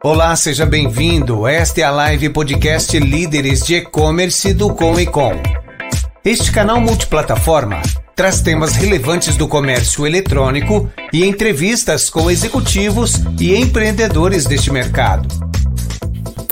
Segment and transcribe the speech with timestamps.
[0.00, 1.44] Olá, seja bem-vindo.
[1.44, 5.32] Esta é a live podcast Líderes de E-Commerce do Com e Com.
[6.24, 7.82] Este canal multiplataforma
[8.14, 15.26] traz temas relevantes do comércio eletrônico e entrevistas com executivos e empreendedores deste mercado.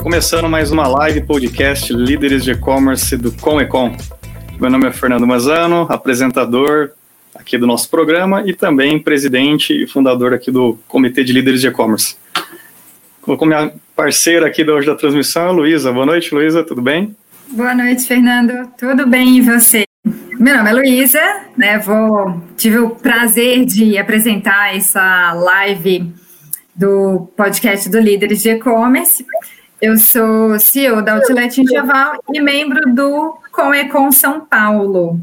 [0.03, 3.95] Começando mais uma live podcast Líderes de E-Commerce do Com e Com.
[4.59, 6.91] Meu nome é Fernando Mazano, apresentador
[7.33, 11.67] aqui do nosso programa e também presidente e fundador aqui do Comitê de Líderes de
[11.67, 12.17] E-Commerce.
[13.35, 15.91] Com minha parceira aqui da hoje da transmissão, Luísa.
[15.91, 17.13] Boa noite, Luísa, tudo bem?
[17.49, 18.71] Boa noite, Fernando.
[18.77, 19.83] Tudo bem e você?
[20.39, 21.77] Meu nome é Luísa, né?
[21.77, 26.09] Vou tive o prazer de apresentar essa live
[26.73, 29.25] do podcast do Líderes de E-commerce.
[29.81, 35.19] Eu sou CEO da Outlet Enxoval e membro do Comecom São Paulo.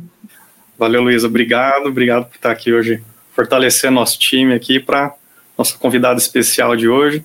[0.79, 1.27] Valeu, Luísa.
[1.27, 3.03] Obrigado, obrigado por estar aqui hoje,
[3.35, 5.15] fortalecer nosso time aqui para
[5.57, 7.25] nossa convidada especial de hoje.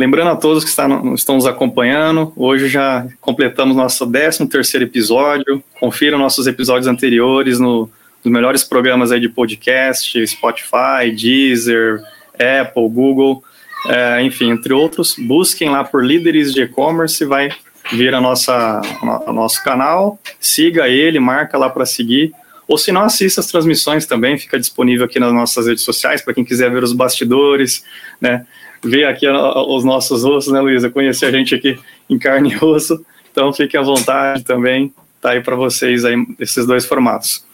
[0.00, 5.62] Lembrando a todos que estão, nos acompanhando, hoje já completamos nosso 13 terceiro episódio.
[5.78, 7.80] Confira nossos episódios anteriores no,
[8.24, 12.00] nos melhores programas aí de podcast, Spotify, Deezer,
[12.32, 13.44] Apple, Google,
[13.88, 15.16] é, enfim, entre outros.
[15.18, 17.50] Busquem lá por líderes de e-commerce, vai
[17.92, 18.80] vir a nossa,
[19.26, 22.32] o nosso canal, siga ele, marca lá para seguir.
[22.66, 26.32] Ou se não, assista as transmissões também, fica disponível aqui nas nossas redes sociais para
[26.32, 27.84] quem quiser ver os bastidores,
[28.18, 28.46] né?
[28.82, 30.90] Ver aqui os nossos rostos, né, Luísa?
[30.90, 31.78] Conhecer a gente aqui
[32.08, 33.04] em carne e osso.
[33.30, 37.44] Então, fique à vontade também, tá aí para vocês aí esses dois formatos.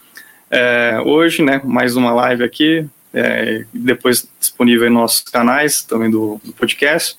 [0.49, 6.39] É, hoje, né, mais uma live aqui, é, depois disponível em nossos canais, também do,
[6.43, 7.17] do, podcast.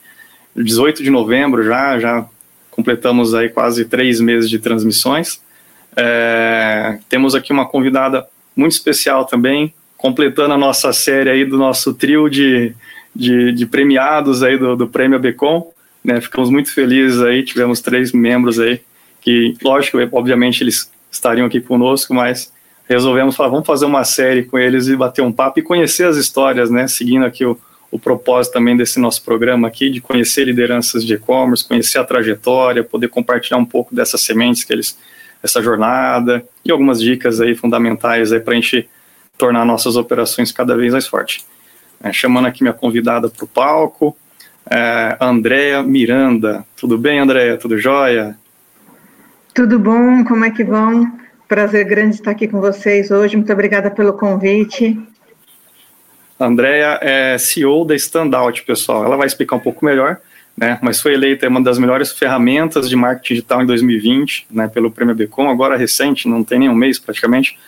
[0.57, 2.27] 18 de novembro já, já
[2.71, 5.41] completamos aí quase três meses de transmissões.
[5.97, 11.95] É, temos aqui uma convidada muito especial também, completando a nossa série aí do nosso
[11.95, 12.75] trio de
[13.15, 15.73] de, de premiados aí do, do Prêmio Becom,
[16.05, 16.21] né?
[16.21, 18.81] Ficamos muito felizes aí, tivemos três membros aí
[19.21, 22.53] que, lógico, obviamente eles estariam aqui conosco, mas
[22.89, 26.17] resolvemos falar, vamos fazer uma série com eles e bater um papo e conhecer as
[26.17, 26.89] histórias, né?
[26.89, 27.59] Seguindo aqui o,
[27.91, 32.83] o propósito também desse nosso programa aqui, de conhecer lideranças de e-commerce, conhecer a trajetória,
[32.83, 34.97] poder compartilhar um pouco dessas sementes que eles,
[35.43, 38.89] essa jornada e algumas dicas aí fundamentais aí para a gente
[39.37, 41.47] tornar nossas operações cada vez mais fortes.
[42.03, 44.17] É, chamando aqui minha convidada para o palco,
[44.71, 46.65] é, Andréa Miranda.
[46.77, 47.57] Tudo bem, Andréa?
[47.57, 48.37] Tudo jóia?
[49.55, 50.25] Tudo bom?
[50.25, 51.11] Como é que vão?
[51.49, 53.37] Prazer grande estar aqui com vocês hoje.
[53.37, 55.01] Muito obrigada pelo convite.
[56.39, 59.05] Andréa é CEO da Standout, pessoal.
[59.05, 60.19] Ela vai explicar um pouco melhor,
[60.57, 60.79] né?
[60.81, 64.69] Mas foi eleita uma das melhores ferramentas de marketing digital em 2020, né?
[64.69, 67.59] Pelo Prêmio Becom, agora recente, não tem nem um mês praticamente.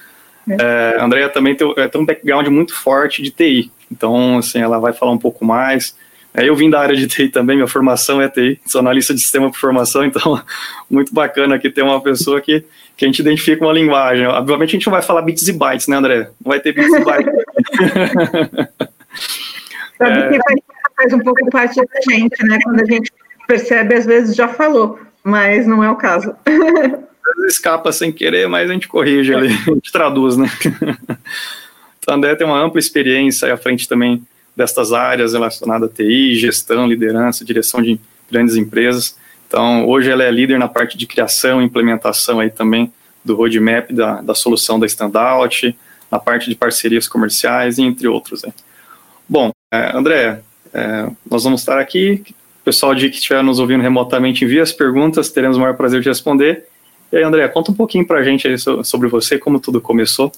[0.49, 0.57] É.
[0.61, 4.78] É, Andréa também tem, é, tem um background muito forte de TI, então, assim, ela
[4.78, 5.97] vai falar um pouco mais.
[6.33, 9.21] É, eu vim da área de TI também, minha formação é TI, sou analista de
[9.21, 10.41] sistema por formação, então,
[10.89, 12.65] muito bacana aqui ter uma pessoa que,
[12.97, 14.27] que a gente identifica uma linguagem.
[14.27, 16.31] Obviamente, a gente não vai falar bits e bytes, né, André?
[16.45, 17.33] Não vai ter bits e bytes.
[19.99, 20.28] Sabe é...
[20.28, 20.61] que faz,
[20.97, 22.59] faz um pouco parte da gente, né?
[22.62, 23.12] Quando a gente
[23.47, 26.34] percebe, às vezes já falou, mas não é o caso.
[27.47, 30.49] Escapa sem querer, mas a gente corrige ali, a gente traduz, né?
[32.03, 34.22] Então, André tem uma ampla experiência à frente também
[34.56, 38.00] destas áreas relacionadas a TI, gestão, liderança, direção de
[38.31, 39.16] grandes empresas.
[39.47, 42.93] Então, hoje ela é líder na parte de criação e implementação aí também
[43.25, 45.77] do roadmap da, da solução da Standout,
[46.10, 48.43] na parte de parcerias comerciais, entre outros.
[48.43, 48.53] Né?
[49.28, 50.41] Bom, é, André,
[50.72, 52.22] é, nós vamos estar aqui.
[52.60, 56.00] O pessoal de que estiver nos ouvindo remotamente envia as perguntas, teremos o maior prazer
[56.00, 56.66] de responder.
[57.12, 58.47] E aí, André, conta um pouquinho para a gente
[58.84, 60.33] sobre você, como tudo começou.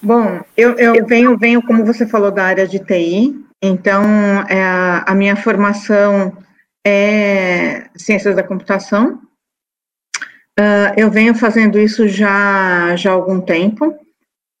[0.00, 4.04] Bom, eu, eu venho, venho, como você falou, da área de TI, então
[4.48, 6.36] é, a minha formação
[6.86, 9.20] é ciências da computação.
[10.58, 13.94] Uh, eu venho fazendo isso já, já há algum tempo,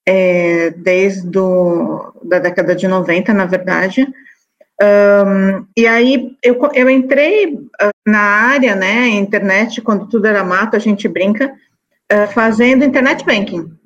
[0.06, 4.06] é, desde do, da década de 90, na verdade.
[4.80, 10.76] Um, e aí eu, eu entrei uh, na área, né, internet, quando tudo era mato,
[10.76, 11.52] a gente brinca,
[12.12, 13.77] uh, fazendo internet banking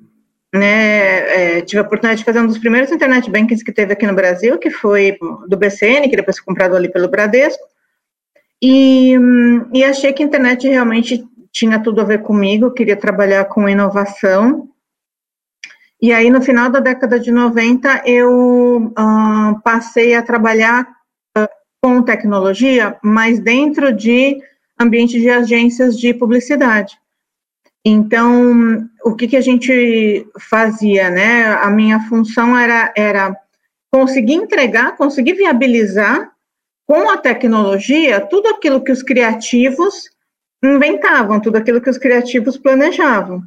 [0.53, 4.05] né, é, tive a oportunidade de fazer um dos primeiros internet bankings que teve aqui
[4.05, 5.17] no Brasil, que foi
[5.47, 7.63] do BCN, que depois foi comprado ali pelo Bradesco,
[8.61, 9.17] e,
[9.73, 14.69] e achei que a internet realmente tinha tudo a ver comigo, queria trabalhar com inovação,
[15.99, 20.87] e aí no final da década de 90 eu uh, passei a trabalhar
[21.35, 21.47] uh,
[21.81, 24.39] com tecnologia, mas dentro de
[24.79, 26.97] ambiente de agências de publicidade.
[27.85, 31.47] Então, o que, que a gente fazia, né?
[31.47, 33.35] A minha função era, era
[33.91, 36.31] conseguir entregar, conseguir viabilizar
[36.87, 40.09] com a tecnologia, tudo aquilo que os criativos
[40.63, 43.43] inventavam, tudo aquilo que os criativos planejavam.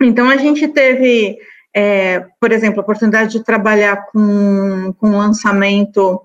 [0.00, 1.38] Então, a gente teve,
[1.74, 6.22] é, por exemplo, a oportunidade de trabalhar com, com o lançamento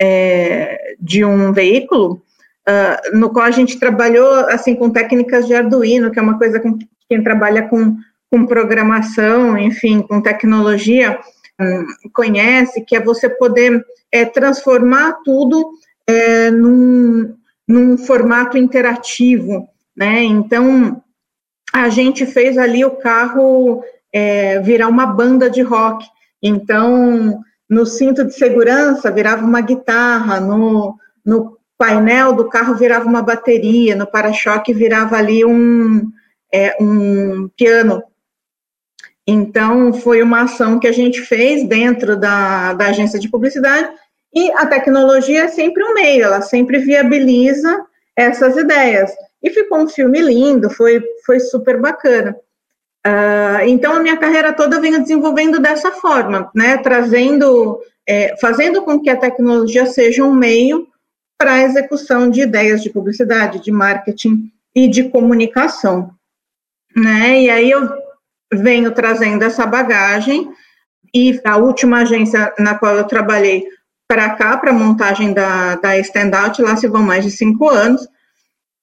[0.00, 2.22] é, de um veículo,
[2.68, 6.60] uh, no qual a gente trabalhou assim com técnicas de Arduino, que é uma coisa
[6.60, 6.78] com
[7.08, 7.96] quem trabalha com,
[8.30, 11.18] com programação, enfim, com tecnologia,
[11.60, 15.70] um, conhece, que é você poder é, transformar tudo
[16.06, 17.34] é, num,
[17.66, 20.22] num formato interativo, né?
[20.22, 21.02] Então,
[21.72, 23.82] a gente fez ali o carro
[24.12, 26.06] é, virar uma banda de rock.
[26.42, 33.22] Então, no cinto de segurança virava uma guitarra, no, no painel do carro virava uma
[33.22, 36.10] bateria, no para-choque virava ali um,
[36.52, 38.02] é, um piano.
[39.26, 43.90] Então, foi uma ação que a gente fez dentro da, da agência de publicidade,
[44.34, 47.84] e a tecnologia é sempre um meio, ela sempre viabiliza
[48.16, 49.12] essas ideias.
[49.42, 52.34] E ficou um filme lindo, foi, foi super bacana.
[53.06, 57.78] Uh, então, a minha carreira toda venho desenvolvendo dessa forma, né, trazendo,
[58.08, 60.88] é, fazendo com que a tecnologia seja um meio
[61.44, 66.10] para a execução de ideias de publicidade, de marketing e de comunicação,
[66.96, 67.86] né, e aí eu
[68.50, 70.50] venho trazendo essa bagagem,
[71.14, 73.62] e a última agência na qual eu trabalhei
[74.08, 78.08] para cá, para a montagem da, da Standout, lá se vão mais de cinco anos,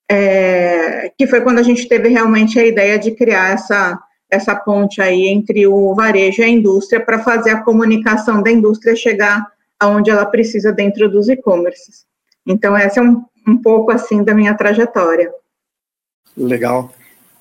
[0.08, 3.98] é, que foi quando a gente teve realmente a ideia de criar essa,
[4.30, 8.94] essa ponte aí entre o varejo e a indústria para fazer a comunicação da indústria
[8.94, 9.44] chegar
[9.80, 12.11] aonde ela precisa dentro dos e-commerces.
[12.46, 15.30] Então, essa é um, um pouco assim da minha trajetória.
[16.36, 16.92] Legal.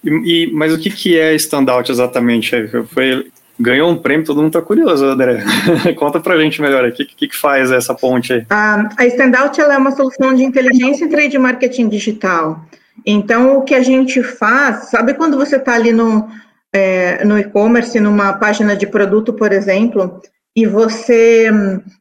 [0.03, 2.67] E, e, mas o que, que é standout exatamente?
[2.87, 5.43] Foi, ganhou um prêmio, todo mundo está curioso, André.
[5.97, 8.45] Conta para a gente melhor o que, que faz essa ponte aí?
[8.49, 12.65] A, a Standout ela é uma solução de inteligência e trade marketing digital.
[13.05, 16.27] Então, o que a gente faz, sabe quando você está ali no,
[16.73, 20.21] é, no e-commerce, numa página de produto, por exemplo,
[20.55, 21.49] e você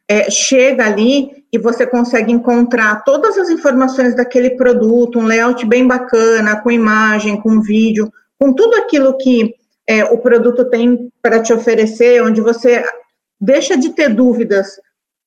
[0.08, 5.86] é, chega ali e você consegue encontrar todas as informações daquele produto, um layout bem
[5.86, 9.54] bacana, com imagem, com vídeo, com tudo aquilo que
[9.86, 12.84] é, o produto tem para te oferecer, onde você
[13.40, 14.80] deixa de ter dúvidas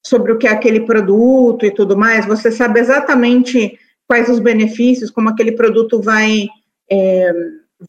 [0.06, 3.78] sobre o que é aquele produto e tudo mais, você sabe exatamente
[4.08, 6.48] quais os benefícios, como aquele produto vai,
[6.90, 7.34] é,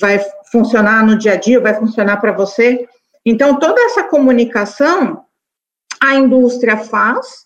[0.00, 0.20] vai
[0.50, 2.86] funcionar no dia a dia, vai funcionar para você.
[3.24, 5.24] Então, toda essa comunicação
[6.00, 7.43] a indústria faz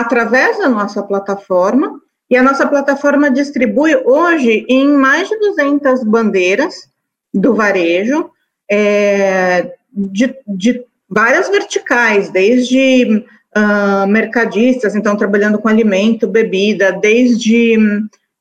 [0.00, 2.00] através da nossa plataforma,
[2.30, 6.88] e a nossa plataforma distribui hoje em mais de 200 bandeiras
[7.32, 8.30] do varejo,
[8.70, 13.24] é, de, de, várias verticais, desde
[13.56, 17.78] uh, mercadistas, então trabalhando com alimento, bebida, desde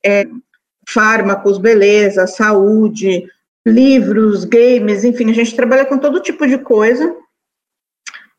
[0.05, 0.27] é,
[0.87, 3.25] fármacos, beleza, saúde,
[3.65, 7.15] livros, games, enfim, a gente trabalha com todo tipo de coisa.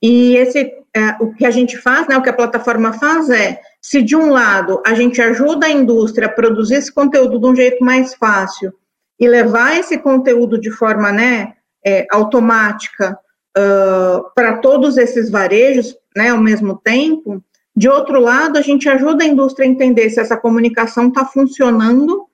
[0.02, 3.60] E esse, é, o que a gente faz, né, o que a plataforma faz é,
[3.80, 7.54] se de um lado a gente ajuda a indústria a produzir esse conteúdo de um
[7.54, 8.72] jeito mais fácil
[9.18, 11.54] e levar esse conteúdo de forma, né,
[11.84, 13.18] é, automática
[13.56, 17.42] uh, para todos esses varejos, né, ao mesmo tempo.
[17.74, 22.26] De outro lado, a gente ajuda a indústria a entender se essa comunicação está funcionando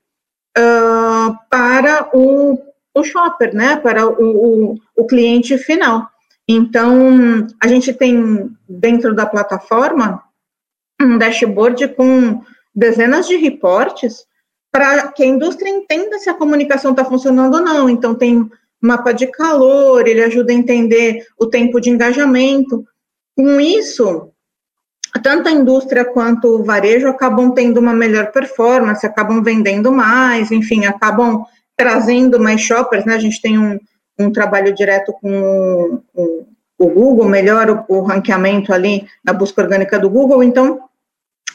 [0.58, 2.58] uh, para o,
[2.94, 6.08] o shopper, né, para o, o, o cliente final.
[6.48, 10.22] Então, a gente tem dentro da plataforma
[11.00, 12.42] um dashboard com
[12.74, 14.26] dezenas de reportes
[14.70, 17.88] para que a indústria entenda se a comunicação está funcionando ou não.
[17.88, 18.48] Então, tem
[18.80, 22.84] mapa de calor, ele ajuda a entender o tempo de engajamento.
[23.36, 24.30] Com isso,
[25.22, 30.84] tanto a indústria quanto o varejo acabam tendo uma melhor performance, acabam vendendo mais, enfim,
[30.84, 31.44] acabam
[31.76, 33.14] trazendo mais shoppers, né?
[33.14, 33.78] A gente tem um,
[34.18, 36.46] um trabalho direto com o,
[36.78, 40.80] o Google, melhora o, o ranqueamento ali na busca orgânica do Google, então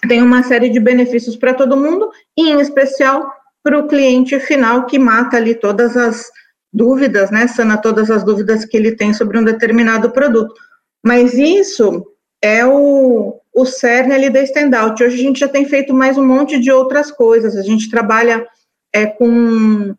[0.08, 3.32] tem uma série de benefícios para todo mundo, e em especial
[3.64, 6.32] para o cliente final que mata ali todas as
[6.72, 10.54] dúvidas, né, sana todas as dúvidas que ele tem sobre um determinado produto.
[11.04, 12.06] Mas isso
[12.42, 15.04] é o, o cerne ali da Standout.
[15.04, 17.56] Hoje a gente já tem feito mais um monte de outras coisas.
[17.56, 18.46] A gente trabalha
[18.94, 19.94] é, com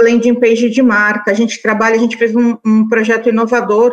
[0.00, 3.92] landing page de marca, a gente trabalha, a gente fez um, um projeto inovador,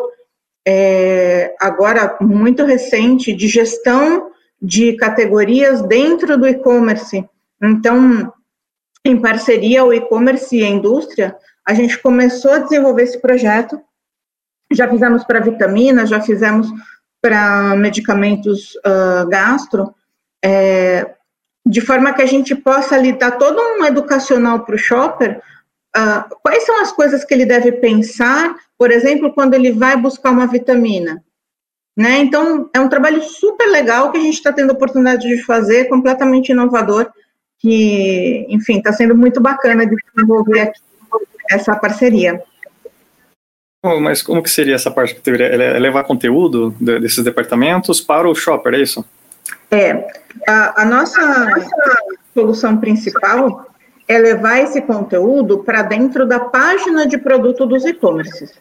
[0.66, 7.28] é, agora muito recente, de gestão de categorias dentro do e-commerce.
[7.62, 8.32] Então,
[9.04, 11.36] em parceria o e-commerce e a indústria,
[11.68, 13.80] a gente começou a desenvolver esse projeto,
[14.72, 16.68] já fizemos para vitaminas, já fizemos
[17.22, 19.94] para medicamentos uh, gastro,
[20.44, 21.14] é,
[21.66, 25.42] de forma que a gente possa ali dar todo um educacional para o shopper,
[25.96, 30.32] uh, quais são as coisas que ele deve pensar, por exemplo, quando ele vai buscar
[30.32, 31.24] uma vitamina.
[31.96, 32.20] Né?
[32.20, 35.86] Então, é um trabalho super legal que a gente está tendo a oportunidade de fazer,
[35.86, 37.12] completamente inovador,
[37.60, 40.82] que, enfim, está sendo muito bacana de desenvolver aqui
[41.50, 42.42] essa parceria.
[44.02, 48.34] Mas como que seria essa parte que deveria é levar conteúdo desses departamentos para o
[48.34, 49.06] shopper, é isso?
[49.70, 50.08] É,
[50.48, 51.48] a, a nossa
[52.34, 53.68] solução principal
[54.08, 58.52] é levar esse conteúdo para dentro da página de produto dos e-commerces.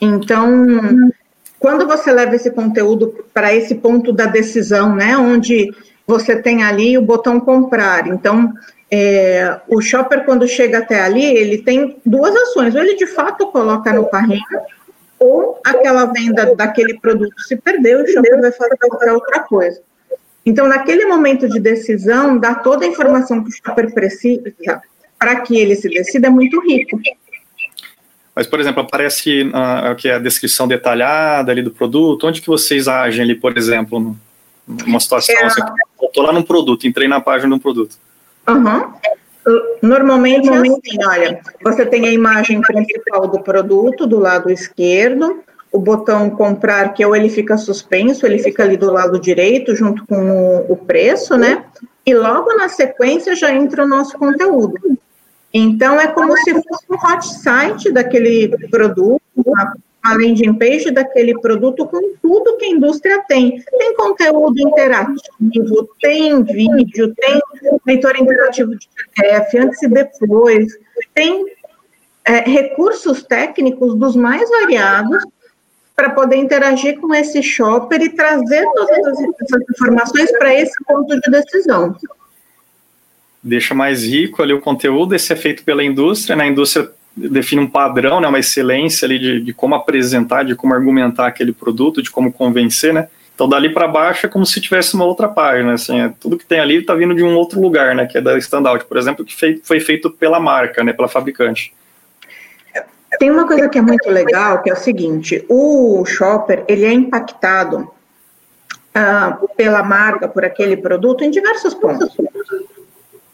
[0.00, 1.12] Então,
[1.58, 5.72] quando você leva esse conteúdo para esse ponto da decisão, né, onde
[6.06, 8.52] você tem ali o botão comprar, então
[8.90, 13.46] é, o shopper quando chega até ali, ele tem duas ações, ou ele de fato
[13.46, 14.42] coloca no carrinho,
[15.18, 19.80] ou aquela venda daquele produto se perdeu e o shopper vai fazer outra coisa.
[20.44, 24.52] Então, naquele momento de decisão, dar toda a informação que o shopper precisa
[25.18, 27.00] para que ele se decida é muito rico.
[28.34, 32.26] Mas, por exemplo, aparece uh, que é a descrição detalhada ali do produto.
[32.26, 34.16] Onde que vocês agem ali, por exemplo,
[34.66, 35.34] numa situação?
[35.34, 35.60] É, assim,
[36.00, 37.96] eu estou lá num produto, entrei na página de um produto.
[38.48, 38.92] Uhum.
[39.82, 45.42] Normalmente, Normalmente é assim, olha, você tem a imagem principal do produto do lado esquerdo,
[45.72, 50.06] o botão comprar, que ou ele fica suspenso, ele fica ali do lado direito, junto
[50.06, 51.64] com o, o preço, né?
[52.04, 54.74] E logo na sequência já entra o nosso conteúdo.
[55.52, 59.74] Então, é como se fosse um hot site daquele produto, uma,
[60.04, 63.62] uma landing page daquele produto com tudo que a indústria tem.
[63.78, 67.40] Tem conteúdo interativo, tem vídeo, tem
[67.86, 70.66] leitor interativo de PDF, antes e depois,
[71.14, 71.46] tem
[72.24, 75.22] é, recursos técnicos dos mais variados
[75.94, 81.30] para poder interagir com esse shopper e trazer todas essas informações para esse ponto de
[81.30, 81.96] decisão.
[83.42, 86.44] Deixa mais rico ali o conteúdo, esse é feito pela indústria, né?
[86.44, 90.72] A indústria define um padrão, né, uma excelência ali de, de como apresentar, de como
[90.72, 93.08] argumentar aquele produto, de como convencer, né?
[93.34, 96.46] Então, dali para baixo é como se tivesse uma outra página, assim, é, tudo que
[96.46, 99.24] tem ali está vindo de um outro lugar, né, que é da Standout, por exemplo,
[99.24, 101.72] que fei, foi feito pela marca, né, pela fabricante.
[103.18, 106.92] Tem uma coisa que é muito legal, que é o seguinte, o shopper, ele é
[106.92, 112.16] impactado uh, pela marca, por aquele produto, em diversos pontos.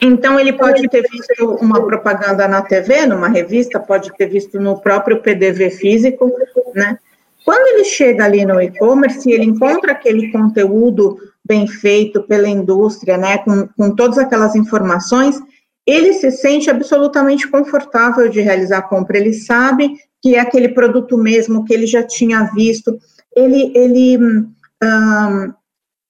[0.01, 4.81] Então, ele pode ter visto uma propaganda na TV, numa revista, pode ter visto no
[4.81, 6.33] próprio PDV físico,
[6.75, 6.99] né?
[7.45, 13.39] Quando ele chega ali no e-commerce, ele encontra aquele conteúdo bem feito pela indústria, né,
[13.39, 15.41] com, com todas aquelas informações,
[15.89, 19.17] ele se sente absolutamente confortável de realizar a compra.
[19.17, 22.99] Ele sabe que é aquele produto mesmo que ele já tinha visto.
[23.35, 25.55] Ele, ele um,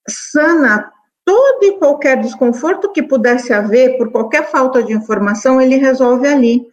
[0.05, 0.91] sana
[1.23, 6.67] todo e qualquer desconforto que pudesse haver por qualquer falta de informação, ele resolve ali.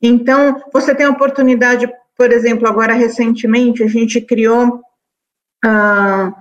[0.00, 1.86] Então, você tem a oportunidade,
[2.16, 4.80] por exemplo, agora recentemente, a gente criou
[5.66, 6.32] uh,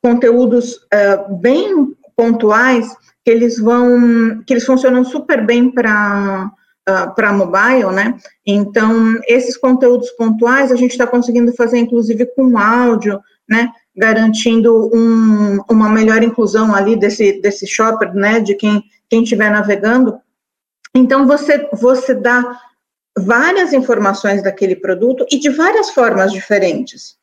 [0.00, 2.86] conteúdos uh, bem pontuais
[3.28, 8.16] que eles vão, que eles funcionam super bem para uh, ah, para mobile, né?
[8.46, 13.70] Então, esses conteúdos pontuais a gente está conseguindo fazer, inclusive, com áudio, né?
[13.94, 18.40] Garantindo um, uma melhor inclusão ali desse, desse shopper, né?
[18.40, 20.18] De quem quem estiver navegando.
[20.94, 22.58] Então, você, você dá
[23.18, 27.18] várias informações daquele produto e de várias formas diferentes.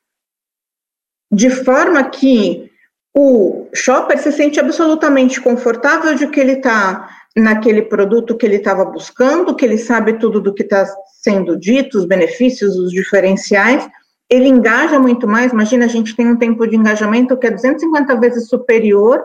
[1.32, 2.72] De forma que
[3.18, 8.84] o shopper se sente absolutamente confortável de que ele está naquele produto que ele estava
[8.84, 10.86] buscando, que ele sabe tudo do que está
[11.22, 13.88] sendo dito, os benefícios, os diferenciais,
[14.30, 15.54] ele engaja muito mais.
[15.54, 19.24] Imagina, a gente tem um tempo de engajamento que é 250 vezes superior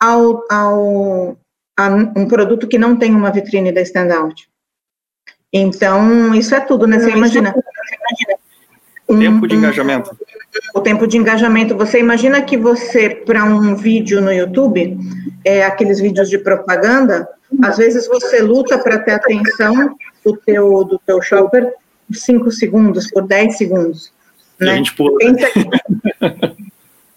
[0.00, 1.36] ao, ao
[1.76, 4.48] a um produto que não tem uma vitrine da standout.
[5.52, 6.98] Então, isso é tudo, né?
[6.98, 7.54] Você imagina.
[9.06, 10.16] Tempo de engajamento
[10.74, 11.76] o tempo de engajamento.
[11.76, 14.98] Você imagina que você, para um vídeo no YouTube,
[15.44, 17.28] é, aqueles vídeos de propaganda,
[17.62, 21.72] às vezes você luta para ter atenção do teu, do teu shopper
[22.06, 24.12] por 5 segundos, por 10 segundos.
[24.58, 24.72] Né?
[24.72, 25.16] a gente pula.
[25.18, 25.70] Pensa que,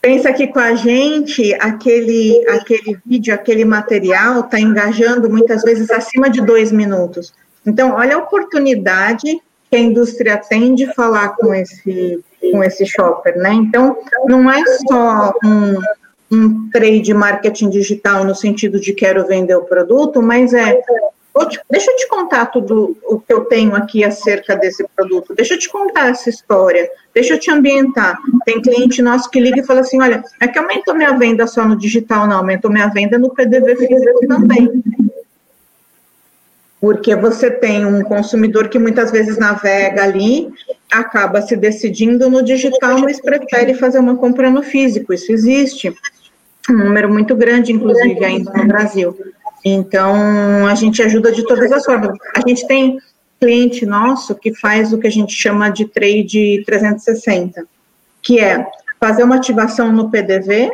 [0.01, 6.29] pensa que com a gente, aquele, aquele vídeo, aquele material está engajando muitas vezes acima
[6.29, 7.33] de dois minutos.
[7.65, 12.19] Então, olha a oportunidade que a indústria tem de falar com esse
[12.49, 13.53] com esse shopper, né?
[13.53, 15.75] Então, não é só um,
[16.31, 20.81] um trade marketing digital no sentido de quero vender o produto, mas é
[21.69, 25.59] deixa eu te contar tudo o que eu tenho aqui acerca desse produto, deixa eu
[25.59, 28.17] te contar essa história, deixa eu te ambientar.
[28.45, 31.65] Tem cliente nosso que liga e fala assim: olha, é que aumentou minha venda só
[31.65, 34.83] no digital, não, aumentou minha venda no PDV físico também.
[36.81, 40.51] Porque você tem um consumidor que muitas vezes navega ali,
[40.91, 45.13] acaba se decidindo no digital, mas prefere fazer uma compra no físico.
[45.13, 45.95] Isso existe.
[46.67, 49.15] Um número muito grande, inclusive, ainda no Brasil.
[49.63, 52.17] Então, a gente ajuda de todas as formas.
[52.35, 52.97] A gente tem
[53.39, 57.65] cliente nosso que faz o que a gente chama de trade 360,
[58.21, 58.67] que é
[58.99, 60.71] fazer uma ativação no PDV,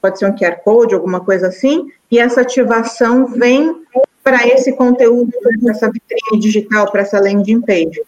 [0.00, 3.82] pode ser um QR Code, alguma coisa assim, e essa ativação vem
[4.28, 8.02] para esse conteúdo, para essa vitrine digital, para essa landing page.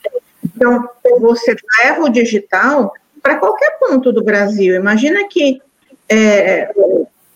[0.45, 0.87] Então,
[1.19, 4.75] você leva o digital para qualquer ponto do Brasil.
[4.75, 5.62] Imagina que
[6.07, 6.71] é,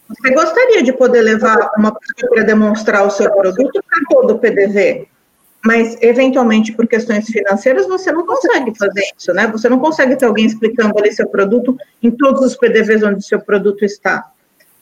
[0.06, 4.38] você gostaria de poder levar uma pessoa para demonstrar o seu produto para todo o
[4.38, 5.08] PDV,
[5.64, 9.46] mas eventualmente por questões financeiras você não consegue fazer isso, né?
[9.46, 13.22] Você não consegue ter alguém explicando ali seu produto em todos os PDVs onde o
[13.22, 14.30] seu produto está.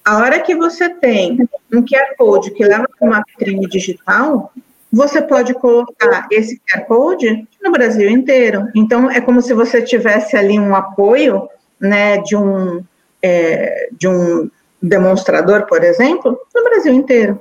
[0.05, 4.53] A hora que você tem um QR Code que leva para uma vitrine digital,
[4.93, 8.69] você pode colocar esse QR Code no Brasil inteiro.
[8.75, 11.49] Então, é como se você tivesse ali um apoio,
[11.81, 12.83] né, de um,
[13.23, 14.51] é, de um
[14.83, 17.41] demonstrador, por exemplo, no Brasil inteiro.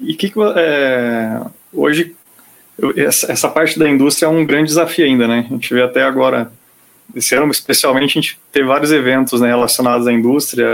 [0.00, 1.40] E que, que é,
[1.72, 2.16] hoje
[2.96, 5.46] essa, parte da indústria é um grande desafio ainda, né?
[5.48, 6.52] A gente vê até agora,
[7.14, 10.68] esse ano especialmente, a gente teve vários eventos né, relacionados à indústria,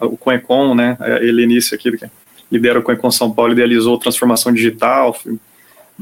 [0.00, 0.96] o Coecon, né?
[1.20, 2.06] Ele início aqui, que
[2.50, 5.16] lidera o Coecon São Paulo, idealizou transformação digital,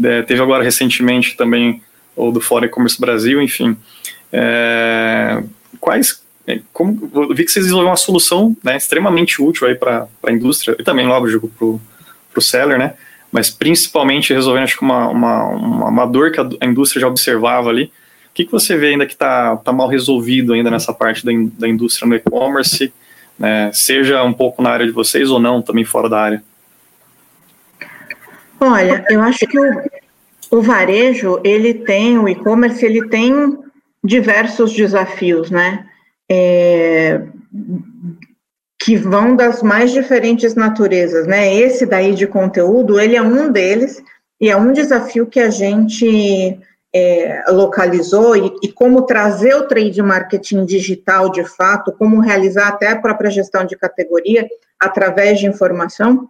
[0.03, 1.83] é, teve agora recentemente também
[2.17, 3.77] o do Fórum E-Commerce Brasil, enfim.
[4.33, 5.43] É,
[5.81, 10.07] quais é, como, eu vi que vocês desenvolveram uma solução né, extremamente útil aí para
[10.23, 12.95] a indústria, e também, lógico, para o seller, né?
[13.33, 15.45] Mas principalmente resolvendo, acho que uma, uma,
[15.89, 17.91] uma, dor que a, a indústria já observava ali.
[18.35, 21.33] O que, que você vê ainda que está tá mal resolvido ainda nessa parte da,
[21.33, 22.93] in, da indústria no e-commerce,
[23.39, 26.45] né, seja um pouco na área de vocês ou não, também fora da área?
[28.59, 29.83] Olha, eu acho que o,
[30.51, 33.57] o varejo, ele tem, o e-commerce, ele tem
[34.03, 35.87] diversos desafios, né?
[36.31, 37.23] é,
[38.81, 41.55] que vão das mais diferentes naturezas, né?
[41.55, 44.03] Esse daí de conteúdo, ele é um deles,
[44.41, 46.59] e é um desafio que a gente
[46.95, 52.89] é, localizou, e, e, como trazer o trade marketing digital de fato, como realizar até
[52.89, 54.47] a própria gestão de categoria
[54.79, 56.29] através de informação,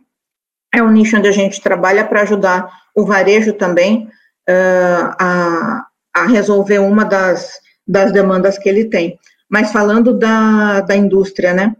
[0.75, 4.09] é um nicho onde a gente trabalha para ajudar o varejo também
[4.49, 9.19] uh, a, a resolver uma das, das demandas que ele tem.
[9.49, 11.77] Mas falando da, da indústria, né?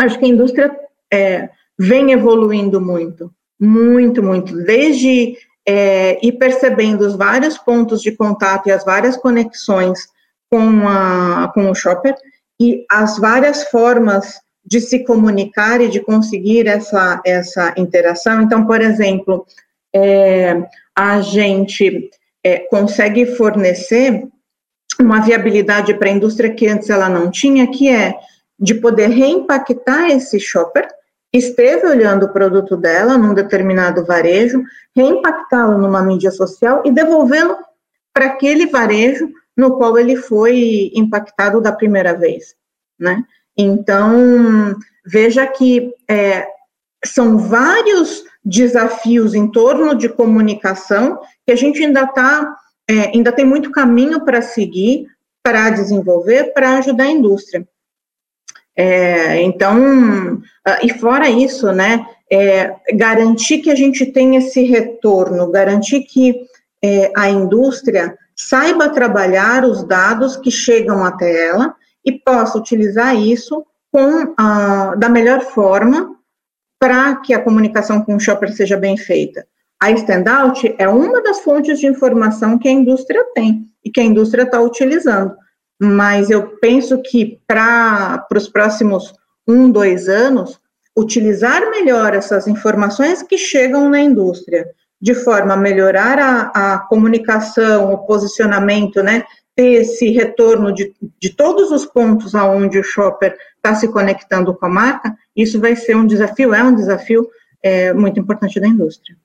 [0.00, 0.78] Acho que a indústria
[1.12, 8.68] é, vem evoluindo muito, muito, muito, desde é, ir percebendo os vários pontos de contato
[8.68, 9.98] e as várias conexões
[10.50, 12.14] com, a, com o shopper
[12.60, 18.42] e as várias formas de se comunicar e de conseguir essa, essa interação.
[18.42, 19.46] Então, por exemplo,
[19.94, 20.62] é,
[20.96, 22.10] a gente
[22.44, 24.26] é, consegue fornecer
[24.98, 28.14] uma viabilidade para a indústria que antes ela não tinha, que é
[28.58, 30.88] de poder reimpactar esse shopper
[31.36, 34.62] esteve olhando o produto dela num determinado varejo,
[34.94, 37.56] reimpactá-lo numa mídia social e devolvê-lo
[38.12, 42.54] para aquele varejo no qual ele foi impactado da primeira vez,
[42.98, 43.24] né?
[43.56, 46.46] Então, veja que é,
[47.04, 52.54] são vários desafios em torno de comunicação que a gente ainda está
[52.88, 55.08] é, ainda tem muito caminho para seguir,
[55.42, 57.66] para desenvolver, para ajudar a indústria.
[58.76, 65.50] É, então, ah, e fora isso, né, é, garantir que a gente tenha esse retorno,
[65.50, 66.42] garantir que
[66.84, 73.64] é, a indústria saiba trabalhar os dados que chegam até ela e possa utilizar isso
[73.90, 76.14] com, ah, da melhor forma
[76.78, 79.46] para que a comunicação com o shopper seja bem feita.
[79.80, 84.04] A standout é uma das fontes de informação que a indústria tem e que a
[84.04, 85.34] indústria está utilizando.
[85.80, 89.12] Mas eu penso que para os próximos
[89.46, 90.58] um, dois anos,
[90.96, 94.66] utilizar melhor essas informações que chegam na indústria,
[95.00, 99.24] de forma a melhorar a, a comunicação, o posicionamento, né?
[99.54, 104.66] Ter esse retorno de, de todos os pontos aonde o shopper está se conectando com
[104.66, 107.28] a marca, isso vai ser um desafio, é um desafio
[107.62, 109.16] é, muito importante da indústria.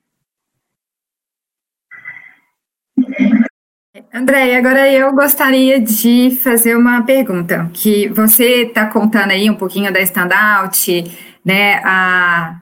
[4.13, 9.91] André, agora eu gostaria de fazer uma pergunta, que você está contando aí um pouquinho
[9.91, 11.11] da standout,
[11.43, 12.61] né, a,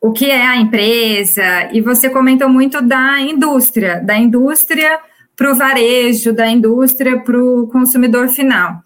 [0.00, 5.00] o que é a empresa, e você comentou muito da indústria, da indústria
[5.34, 8.80] para o varejo, da indústria para o consumidor final.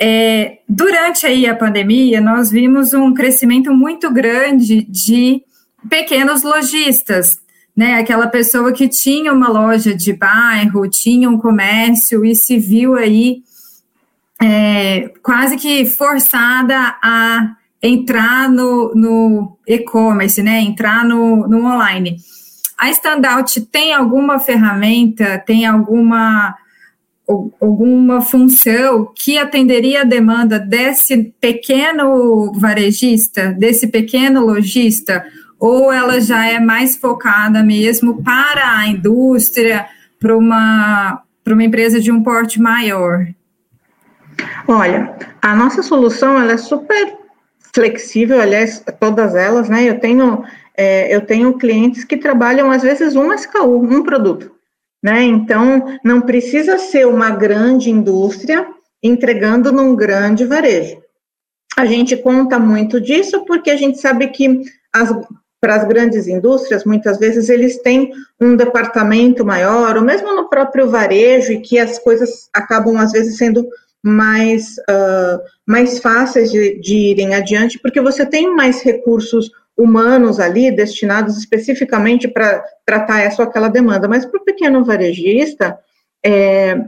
[0.00, 5.44] É, durante aí a pandemia, nós vimos um crescimento muito grande de
[5.88, 7.38] pequenos lojistas,
[7.76, 7.94] né?
[7.94, 13.42] Aquela pessoa que tinha uma loja de bairro, tinha um comércio e se viu aí
[14.42, 20.60] é, quase que forçada a entrar no, no e-commerce, né?
[20.60, 22.16] Entrar no, no online.
[22.78, 26.54] A Standout tem alguma ferramenta, tem alguma
[27.26, 35.24] alguma função que atenderia a demanda desse pequeno varejista, desse pequeno lojista,
[35.58, 39.86] ou ela já é mais focada mesmo para a indústria,
[40.20, 43.26] para uma, para uma empresa de um porte maior?
[44.66, 47.16] Olha, a nossa solução ela é super
[47.74, 49.84] flexível, aliás, todas elas, né?
[49.84, 50.44] Eu tenho,
[50.76, 54.52] é, eu tenho clientes que trabalham às vezes um SKU, um produto,
[55.02, 55.22] né?
[55.22, 58.66] Então, não precisa ser uma grande indústria
[59.02, 61.02] entregando num grande varejo.
[61.76, 64.62] A gente conta muito disso porque a gente sabe que
[64.92, 65.12] as,
[65.64, 70.90] para as grandes indústrias, muitas vezes eles têm um departamento maior, ou mesmo no próprio
[70.90, 73.66] varejo, e que as coisas acabam, às vezes, sendo
[74.02, 80.70] mais, uh, mais fáceis de, de irem adiante, porque você tem mais recursos humanos ali
[80.70, 84.06] destinados especificamente para tratar essa ou aquela demanda.
[84.06, 85.78] Mas para o pequeno varejista,
[86.22, 86.78] é,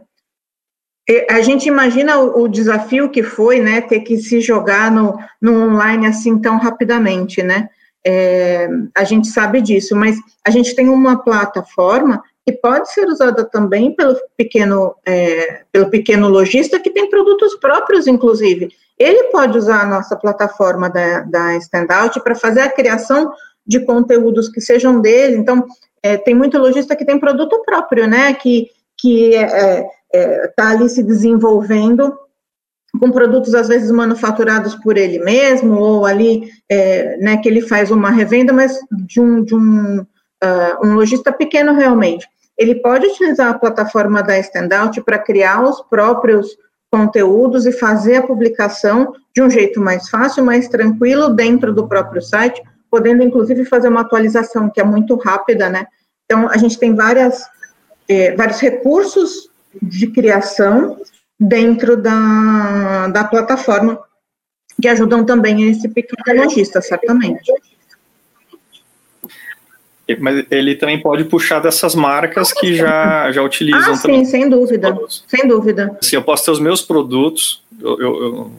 [1.08, 5.64] é, a gente imagina o, desafio que foi, né, ter que se jogar no, no
[5.64, 7.70] online assim tão rapidamente, né?
[8.06, 13.44] É, a gente sabe disso, mas a gente tem uma plataforma que pode ser usada
[13.44, 18.68] também pelo pequeno, é, pelo pequeno lojista que tem produtos próprios, inclusive.
[18.96, 23.32] Ele pode usar a nossa plataforma da, da Standout para fazer a criação
[23.66, 25.36] de conteúdos que sejam dele.
[25.36, 25.66] Então,
[26.00, 28.32] é, tem muito lojista que tem produto próprio, né?
[28.34, 32.16] Que que está é, é, tá ali se desenvolvendo
[32.98, 37.36] com produtos às vezes manufaturados por ele mesmo ou ali, é, né?
[37.38, 42.26] Que ele faz uma revenda, mas de um de um, uh, um lojista pequeno realmente
[42.56, 46.56] ele pode utilizar a plataforma da Standout para criar os próprios
[46.90, 52.22] conteúdos e fazer a publicação de um jeito mais fácil, mais tranquilo dentro do próprio
[52.22, 55.86] site, podendo inclusive fazer uma atualização que é muito rápida, né?
[56.24, 57.44] Então a gente tem várias,
[58.08, 59.50] é, vários recursos
[59.82, 60.96] de criação
[61.38, 63.98] dentro da, da plataforma
[64.80, 67.52] que ajudam também esse pequeno lojista, certamente.
[70.20, 74.24] Mas ele também pode puxar dessas marcas que já, já utilizam ah, também.
[74.24, 74.96] Sim, sem dúvida.
[75.26, 75.98] Sem dúvida.
[76.00, 78.52] Se eu posso ter os meus produtos eu, eu, eu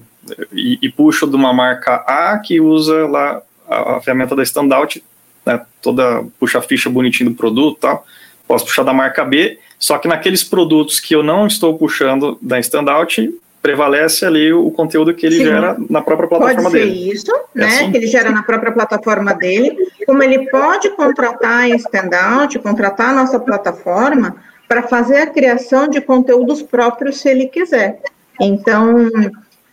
[0.52, 5.02] e, e, puxo de uma marca A que usa lá a, a ferramenta da Standout,
[5.46, 8.06] né, toda puxa a ficha bonitinho do produto tal.
[8.46, 12.60] Posso puxar da marca B, só que naqueles produtos que eu não estou puxando da
[12.60, 15.44] Standout, prevalece ali o conteúdo que ele Sim.
[15.46, 16.92] gera na própria plataforma dele.
[16.92, 17.66] Pode ser isso, é né?
[17.66, 17.92] Assim?
[17.92, 19.76] Que ele gera na própria plataforma dele.
[20.06, 24.36] Como ele pode contratar a Standout, contratar a nossa plataforma
[24.68, 28.00] para fazer a criação de conteúdos próprios se ele quiser.
[28.40, 29.10] Então,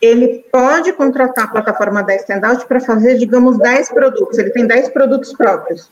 [0.01, 4.38] ele pode contratar a plataforma da Standout para fazer, digamos, 10 produtos.
[4.38, 5.88] Ele tem 10 produtos próprios.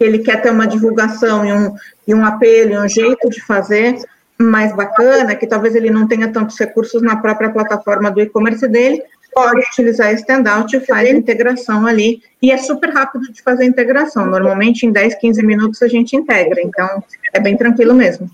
[0.00, 1.74] Ele quer ter uma divulgação e um,
[2.08, 3.98] e um apelo, e um jeito de fazer
[4.38, 9.02] mais bacana, que talvez ele não tenha tantos recursos na própria plataforma do e-commerce dele,
[9.32, 12.22] pode utilizar Standout e faz a integração ali.
[12.40, 14.26] E é super rápido de fazer a integração.
[14.26, 16.60] Normalmente, em 10, 15 minutos, a gente integra.
[16.62, 18.30] Então, é bem tranquilo mesmo.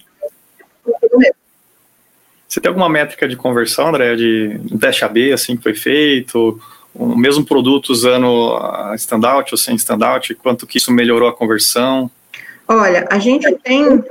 [2.48, 6.60] Você tem alguma métrica de conversão, André, de teste AB, assim, que foi feito?
[6.98, 8.58] O mesmo produto usando
[8.94, 10.34] Standout ou sem Standout?
[10.36, 12.10] Quanto que isso melhorou a conversão?
[12.68, 14.02] Olha, a gente tem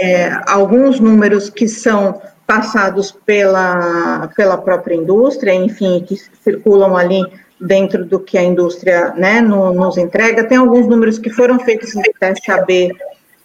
[0.00, 7.22] é, alguns números que são passados pela, pela própria indústria, enfim, que circulam ali
[7.60, 10.44] dentro do que a indústria né, no, nos entrega.
[10.44, 12.96] Tem alguns números que foram feitos no teste AB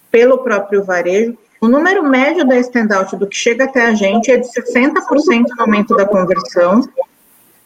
[0.09, 1.37] pelo próprio varejo.
[1.59, 5.61] O número médio da standout do que chega até a gente é de 60% no
[5.63, 6.87] aumento da conversão,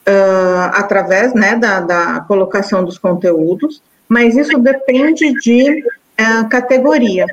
[0.07, 7.25] uh, através né, da, da colocação dos conteúdos, mas isso depende de uh, categoria.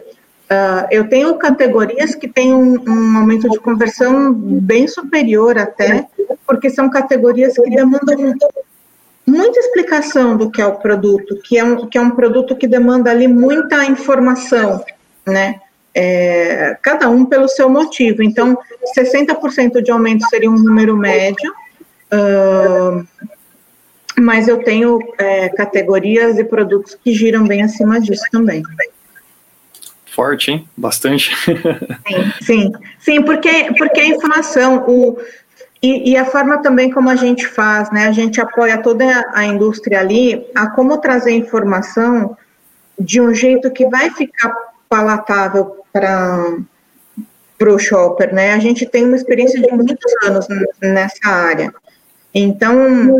[0.44, 6.06] Uh, eu tenho categorias que têm um, um, aumento de conversão bem superior até,
[6.46, 8.34] porque são categorias que demandam
[9.26, 12.66] muita explicação do que é o produto, que é um, que é um produto que
[12.66, 14.84] demanda ali muita informação,
[15.26, 15.60] né?
[15.96, 18.22] É, cada um pelo seu motivo.
[18.22, 18.58] Então,
[18.98, 21.54] 60% de aumento seria um número médio.
[22.14, 23.06] Uh,
[24.20, 28.62] mas eu tenho é, categorias e produtos que giram bem acima disso também.
[30.06, 30.68] Forte, hein?
[30.76, 31.34] Bastante.
[32.06, 35.18] Sim, sim, sim porque, porque a informação, o,
[35.82, 38.06] e, e, a forma também como a gente faz, né?
[38.06, 42.36] A gente apoia toda a indústria ali a como trazer informação
[42.98, 44.54] de um jeito que vai ficar
[44.88, 46.54] palatável para
[47.60, 48.54] o shopper, né?
[48.54, 50.46] A gente tem uma experiência de muitos anos
[50.80, 51.74] nessa área.
[52.34, 53.16] Então,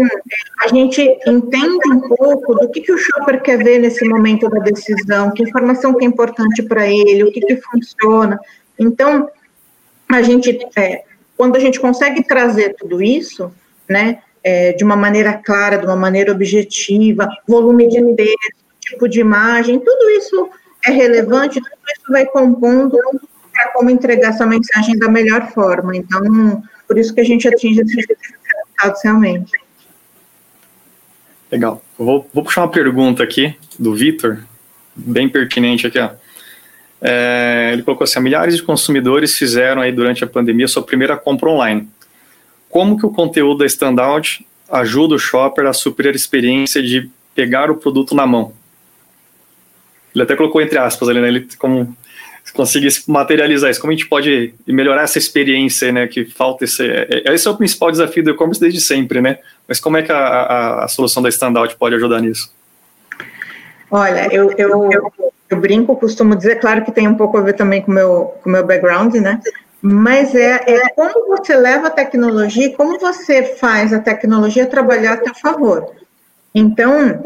[0.60, 4.58] a gente entende um pouco do que, que o shopper quer ver nesse momento da
[4.58, 8.40] decisão, que informação que é importante para ele, o que, que funciona.
[8.76, 9.28] Então,
[10.08, 11.04] a gente, é,
[11.36, 13.52] quando a gente consegue trazer tudo isso,
[13.88, 19.20] né, é, de uma maneira clara, de uma maneira objetiva, volume de texto, tipo de
[19.20, 20.50] imagem, tudo isso
[20.86, 22.98] é relevante, tudo isso vai compondo
[23.52, 25.96] para como entregar essa mensagem da melhor forma.
[25.96, 28.06] Então, por isso que a gente atinge esses
[28.84, 29.52] resultados realmente.
[31.50, 31.82] Legal.
[31.96, 34.44] Vou, vou puxar uma pergunta aqui do Vitor,
[34.94, 36.10] bem pertinente aqui, ó.
[37.00, 41.50] É, ele colocou assim: milhares de consumidores fizeram aí durante a pandemia sua primeira compra
[41.50, 41.88] online.
[42.70, 47.70] Como que o conteúdo da Standout ajuda o shopper a suprir a experiência de pegar
[47.70, 48.52] o produto na mão?
[50.14, 51.28] Ele até colocou entre aspas ali, né?
[51.28, 51.94] Ele como
[52.54, 57.24] conseguisse materializar isso, como a gente pode melhorar essa experiência, né, que falta esse, é,
[57.26, 59.38] esse é o principal desafio do e-commerce desde sempre, né,
[59.68, 62.52] mas como é que a, a, a solução da Standout pode ajudar nisso?
[63.90, 65.12] Olha, eu, eu, eu,
[65.50, 68.34] eu, brinco, costumo dizer, claro que tem um pouco a ver também com o meu,
[68.42, 69.40] com meu background, né,
[69.82, 75.24] mas é, é como você leva a tecnologia, como você faz a tecnologia trabalhar a
[75.24, 75.92] seu favor.
[76.54, 77.22] Então,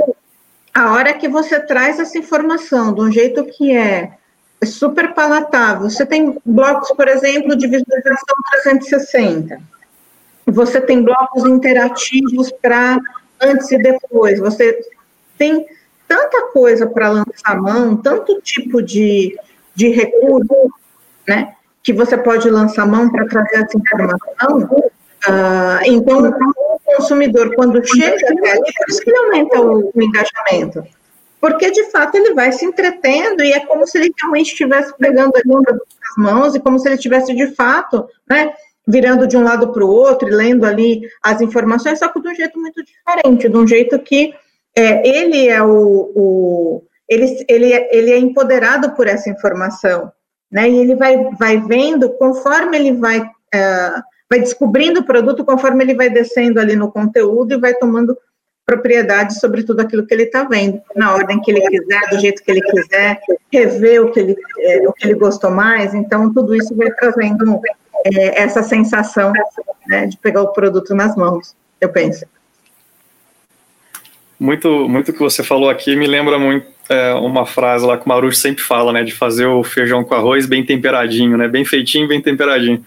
[0.75, 4.13] a hora que você traz essa informação de um jeito que é
[4.61, 5.89] é super palatável.
[5.89, 9.61] Você tem blocos, por exemplo, de visualização 360.
[10.47, 12.99] Você tem blocos interativos para
[13.41, 14.41] antes e depois.
[14.41, 14.81] Você
[15.37, 15.67] tem
[16.09, 19.39] tanta coisa para lançar mão, tanto tipo de,
[19.75, 20.73] de recurso,
[21.27, 21.55] né?
[21.83, 24.69] Que você pode lançar mão para trazer essa informação.
[25.29, 30.03] Uh, então, o consumidor, quando chega até ali, por isso que ele aumenta o, o
[30.03, 30.98] engajamento
[31.41, 35.33] porque de fato ele vai se entretendo e é como se ele realmente estivesse pegando
[35.37, 38.53] ali as mãos e como se ele estivesse de fato, né,
[38.87, 42.29] virando de um lado para o outro e lendo ali as informações, só que de
[42.29, 44.35] um jeito muito diferente, de um jeito que
[44.75, 50.11] é, ele é o, o ele, ele, ele é empoderado por essa informação,
[50.51, 53.93] né, e ele vai, vai vendo conforme ele vai, é,
[54.29, 58.17] vai descobrindo o produto, conforme ele vai descendo ali no conteúdo e vai tomando
[58.69, 62.45] propriedade sobre tudo aquilo que ele está vendo, na ordem que ele quiser, do jeito
[62.45, 63.19] que ele quiser,
[63.51, 65.95] rever o que ele, é, o que ele gostou mais.
[65.95, 67.59] Então, tudo isso vai trazendo
[68.05, 69.33] é, essa sensação
[69.87, 72.27] né, de pegar o produto nas mãos, eu penso.
[74.39, 78.09] Muito, muito que você falou aqui me lembra muito é, uma frase lá que o
[78.09, 82.07] Marujo sempre fala, né, de fazer o feijão com arroz bem temperadinho, né, bem feitinho,
[82.07, 82.85] bem temperadinho.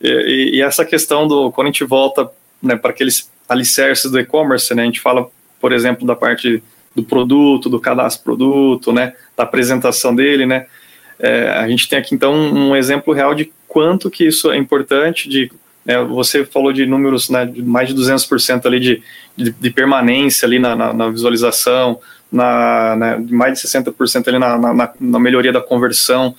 [0.00, 2.30] E, e, e essa questão do quando a gente volta
[2.66, 4.82] né, para aqueles alicerces do e-commerce, né?
[4.82, 5.28] A gente fala,
[5.60, 6.62] por exemplo, da parte
[6.94, 9.12] do produto, do cadastro produto, né?
[9.36, 10.66] Da apresentação dele, né?
[11.18, 15.28] É, a gente tem aqui então um exemplo real de quanto que isso é importante,
[15.28, 15.50] de
[15.84, 19.02] né, você falou de números né, de mais de 200% ali de,
[19.36, 22.00] de, de, permanência ali na, na, na visualização,
[22.30, 26.34] na, né, de mais de 60% ali na, na, na, melhoria da conversão.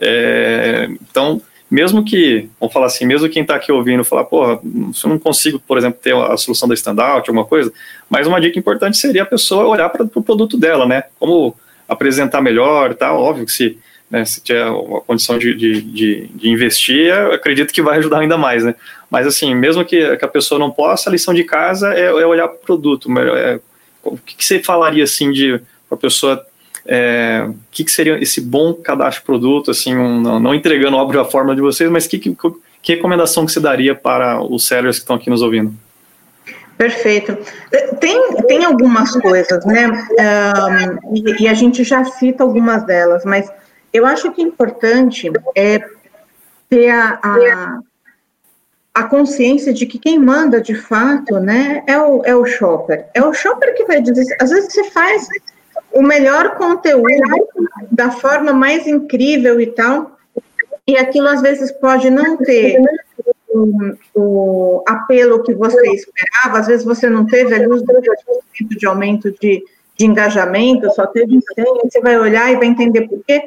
[0.00, 1.40] É, então,
[1.70, 4.58] mesmo que, vamos falar assim, mesmo quem está aqui ouvindo falar, porra,
[4.92, 7.72] se eu não consigo, por exemplo, ter a solução da standout, alguma coisa,
[8.08, 11.04] mas uma dica importante seria a pessoa olhar para o pro produto dela, né?
[11.18, 11.56] Como
[11.88, 13.12] apresentar melhor, tá?
[13.12, 13.78] Óbvio que se,
[14.10, 14.72] né, se tiver a
[15.06, 18.74] condição de, de, de, de investir, acredito que vai ajudar ainda mais, né?
[19.08, 22.26] Mas assim, mesmo que, que a pessoa não possa, a lição de casa é, é
[22.26, 23.08] olhar para o produto.
[23.20, 23.60] É,
[24.02, 26.46] o que, que você falaria assim de para a pessoa
[26.86, 30.96] é, o que, que, seria esse bom cadastro de produto, assim, um, não, não, entregando
[30.96, 32.36] óbvio a forma de vocês, mas que, que,
[32.82, 35.74] que recomendação que você daria para os sellers que estão aqui nos ouvindo?
[36.80, 37.36] Perfeito.
[38.00, 39.86] Tem, tem algumas coisas, né?
[39.86, 43.52] Um, e, e, a gente já cita algumas delas, mas
[43.92, 45.84] eu acho que é importante é
[46.70, 47.80] ter a, a,
[48.94, 53.06] a, consciência de que quem manda de fato, né, é o, é o shopper.
[53.12, 54.24] É o shopper que vai dizer.
[54.40, 55.28] Às vezes você faz
[55.92, 57.08] o melhor conteúdo
[57.90, 60.16] da forma mais incrível e tal,
[60.86, 62.80] e aquilo às vezes pode não ter
[64.14, 67.86] o, apelo que você esperava, às vezes você não teve ali os 2%
[68.68, 69.62] de aumento de,
[69.96, 73.42] de engajamento, só teve 100, você vai olhar e vai entender por quê.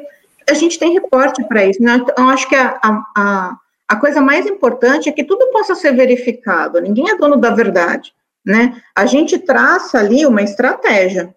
[0.48, 2.02] A gente tem reporte para isso, né?
[2.02, 3.56] então acho que a, a,
[3.88, 8.12] a coisa mais importante é que tudo possa ser verificado, ninguém é dono da verdade.
[8.44, 8.80] né?
[8.94, 11.34] A gente traça ali uma estratégia.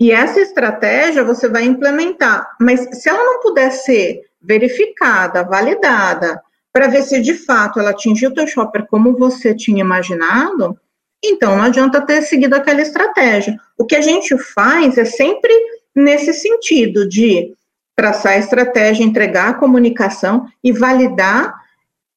[0.00, 2.56] E essa estratégia você vai implementar.
[2.58, 8.30] Mas se ela não puder ser verificada, validada, para ver se de fato ela atingiu
[8.30, 10.78] o teu shopper como você tinha imaginado,
[11.22, 13.58] então não adianta ter seguido aquela estratégia.
[13.76, 15.52] O que a gente faz é sempre
[15.94, 17.52] nesse sentido de
[17.94, 21.54] traçar a estratégia, entregar a comunicação e validar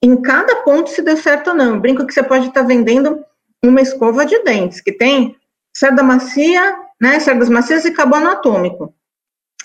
[0.02, 1.80] em cada ponto se deu certo ou não.
[1.80, 3.26] Brinco que você pode estar vendendo
[3.62, 5.36] uma escova de dentes que tem
[5.74, 8.96] cerda macia, né, cerdas macias e carbono atômico.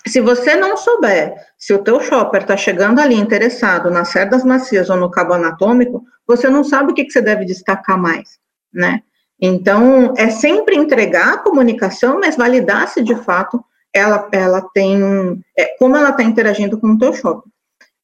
[0.04, 4.90] Se você não souber se o teu shopper está chegando ali interessado nas cerdas macias
[4.90, 8.40] ou no carbono atômico, você não sabe o que, que você deve destacar mais,
[8.74, 9.02] né?
[9.40, 15.76] Então, é sempre entregar a comunicação, mas validar se de fato ela, ela tem, é,
[15.78, 17.48] como ela está interagindo com o teu shopping.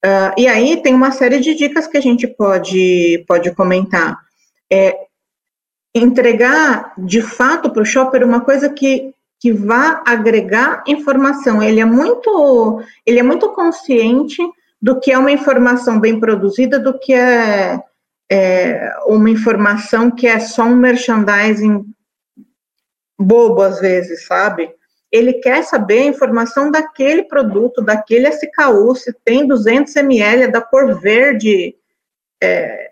[0.05, 4.17] Uh, e aí tem uma série de dicas que a gente pode, pode comentar.
[4.73, 4.97] É,
[5.95, 11.63] entregar de fato para o shopper uma coisa que, que vá agregar informação.
[11.63, 14.43] Ele é muito, ele é muito consciente
[14.81, 17.79] do que é uma informação bem produzida, do que é
[18.31, 21.85] é, uma informação que é só um merchandising
[23.19, 24.71] bobo às vezes, sabe?
[25.11, 30.61] Ele quer saber a informação daquele produto, daquele SKU, se tem 200 ml, é da
[30.61, 31.77] cor verde
[32.43, 32.91] é,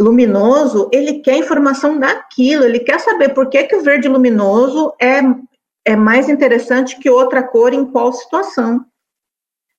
[0.00, 5.20] luminoso, ele quer informação daquilo, ele quer saber por que, que o verde luminoso é,
[5.84, 8.84] é mais interessante que outra cor em qual situação.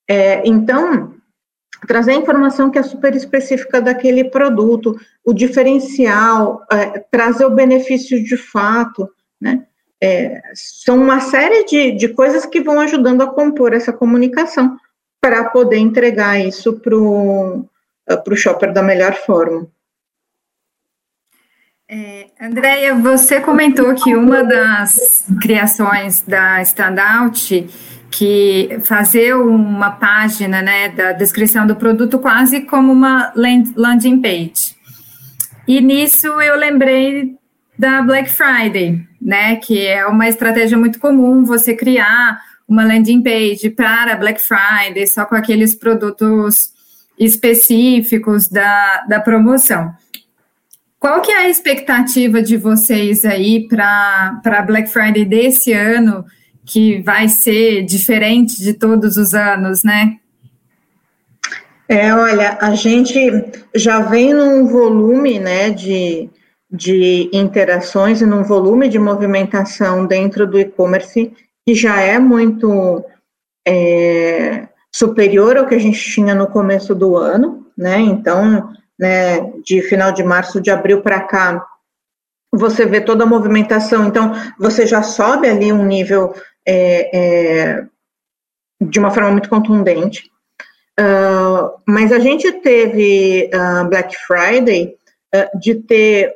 [0.09, 1.15] É, então,
[1.87, 8.23] trazer a informação que é super específica daquele produto, o diferencial, é, trazer o benefício
[8.23, 9.09] de fato,
[9.39, 9.65] né?
[10.03, 14.75] É, são uma série de, de coisas que vão ajudando a compor essa comunicação
[15.21, 19.67] para poder entregar isso para o shopper da melhor forma.
[21.93, 27.67] É, Andréia, você comentou que uma das criações da Standout
[28.09, 34.73] que fazer uma página né, da descrição do produto quase como uma landing page.
[35.67, 37.35] E nisso eu lembrei
[37.77, 43.69] da Black Friday, né, que é uma estratégia muito comum você criar uma landing page
[43.69, 46.71] para Black Friday só com aqueles produtos
[47.19, 49.93] específicos da, da promoção.
[51.01, 56.23] Qual que é a expectativa de vocês aí para Black Friday desse ano?
[56.65, 60.17] que vai ser diferente de todos os anos, né?
[61.87, 63.19] É, olha, a gente
[63.75, 66.29] já vem num volume, né, de,
[66.71, 71.33] de interações e num volume de movimentação dentro do e-commerce
[71.65, 73.03] que já é muito
[73.67, 77.99] é, superior ao que a gente tinha no começo do ano, né?
[77.99, 81.65] Então, né, de final de março, de abril para cá,
[82.51, 84.05] você vê toda a movimentação.
[84.05, 86.35] Então, você já sobe ali um nível
[86.67, 87.85] é, é,
[88.79, 90.29] de uma forma muito contundente.
[90.99, 94.95] Uh, mas a gente teve uh, Black Friday
[95.33, 96.35] uh, de ter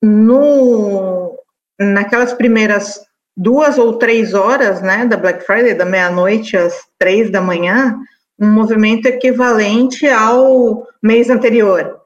[0.00, 1.36] no
[1.78, 3.00] naquelas primeiras
[3.36, 7.98] duas ou três horas, né, da Black Friday, da meia-noite às três da manhã,
[8.38, 12.00] um movimento equivalente ao mês anterior,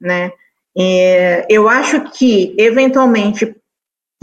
[0.00, 0.32] né?
[0.76, 3.54] E eu acho que eventualmente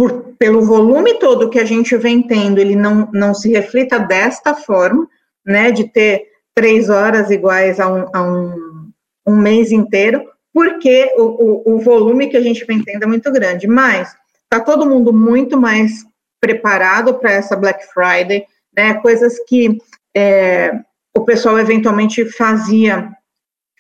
[0.01, 4.55] por, pelo volume todo que a gente vem tendo, ele não, não se reflita desta
[4.55, 5.07] forma,
[5.45, 8.91] né, de ter três horas iguais a um, a um,
[9.27, 13.31] um mês inteiro, porque o, o, o, volume que a gente vem tendo é muito
[13.31, 13.67] grande.
[13.67, 16.03] Mas está todo mundo muito mais
[16.39, 19.77] preparado para essa Black Friday, né, coisas que
[20.15, 20.71] é,
[21.15, 23.11] o pessoal eventualmente fazia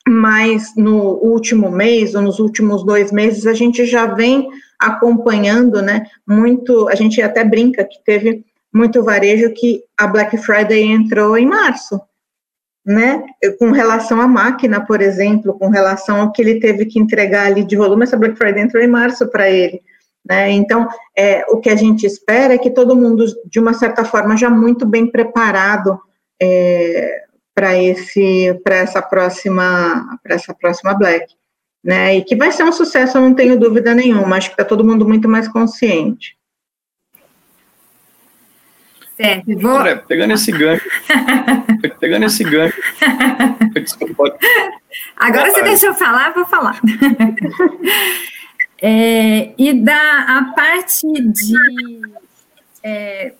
[0.07, 4.47] mais no último mês ou nos últimos dois meses, a gente já vem
[4.79, 10.83] acompanhando, né, muito, a gente até brinca que teve muito varejo que a Black Friday
[10.83, 12.01] entrou em março,
[12.83, 13.23] né,
[13.59, 17.63] com relação à máquina, por exemplo, com relação ao que ele teve que entregar ali
[17.63, 19.81] de volume, essa Black Friday entrou em março para ele,
[20.27, 24.03] né, então, é, o que a gente espera é que todo mundo, de uma certa
[24.03, 25.99] forma, já muito bem preparado
[26.41, 27.21] é,
[27.53, 31.25] para esse, para essa próxima, para essa próxima Black
[31.83, 32.17] né?
[32.17, 34.37] E que vai ser um sucesso, eu não tenho dúvida nenhuma.
[34.37, 36.37] Acho que está todo mundo muito mais consciente.
[39.15, 39.59] Certo.
[39.59, 39.79] Vou...
[40.07, 40.89] Pegando esse gancho,
[41.99, 42.81] pegando esse gancho.
[43.73, 44.37] Desculpa.
[45.17, 46.79] Agora você deixa eu falar, vou falar.
[48.83, 51.53] É, e da a parte de
[52.83, 53.31] é,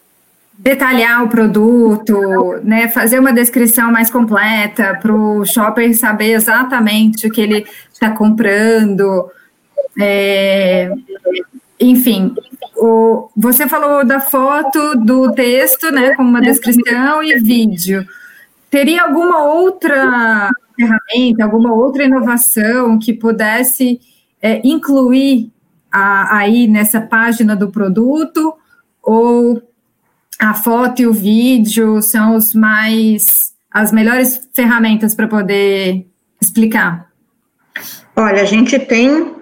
[0.62, 7.32] detalhar o produto, né, fazer uma descrição mais completa para o shopper saber exatamente o
[7.32, 9.28] que ele está comprando.
[9.99, 10.91] É,
[11.80, 12.36] enfim,
[12.78, 18.05] o, você falou da foto, do texto, né, com uma descrição e vídeo.
[18.70, 23.99] Teria alguma outra ferramenta, alguma outra inovação que pudesse
[24.39, 25.51] é, incluir
[25.91, 28.53] a, aí nessa página do produto?
[29.01, 29.59] Ou
[30.42, 36.06] a foto e o vídeo são os mais as melhores ferramentas para poder
[36.42, 37.10] explicar?
[38.16, 39.36] Olha, a gente tem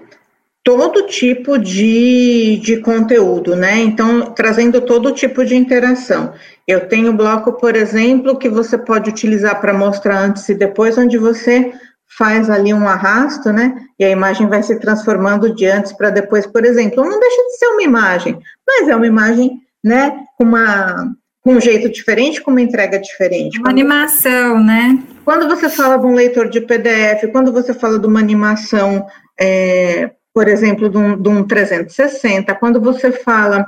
[0.64, 3.80] todo tipo de, de conteúdo, né?
[3.80, 6.34] Então, trazendo todo tipo de interação.
[6.68, 11.18] Eu tenho bloco, por exemplo, que você pode utilizar para mostrar antes e depois, onde
[11.18, 11.74] você
[12.18, 13.74] faz ali um arrasto, né?
[13.98, 17.04] E a imagem vai se transformando de antes para depois, por exemplo.
[17.04, 18.38] Não deixa de ser uma imagem,
[18.68, 20.26] mas é uma imagem, né?
[20.38, 23.58] Com uma com um jeito diferente, com uma entrega diferente.
[23.58, 25.02] Uma quando, animação, né?
[25.24, 29.08] Quando você fala de um leitor de PDF, quando você fala de uma animação
[29.40, 33.66] é, por exemplo, de um, de um 360, quando você fala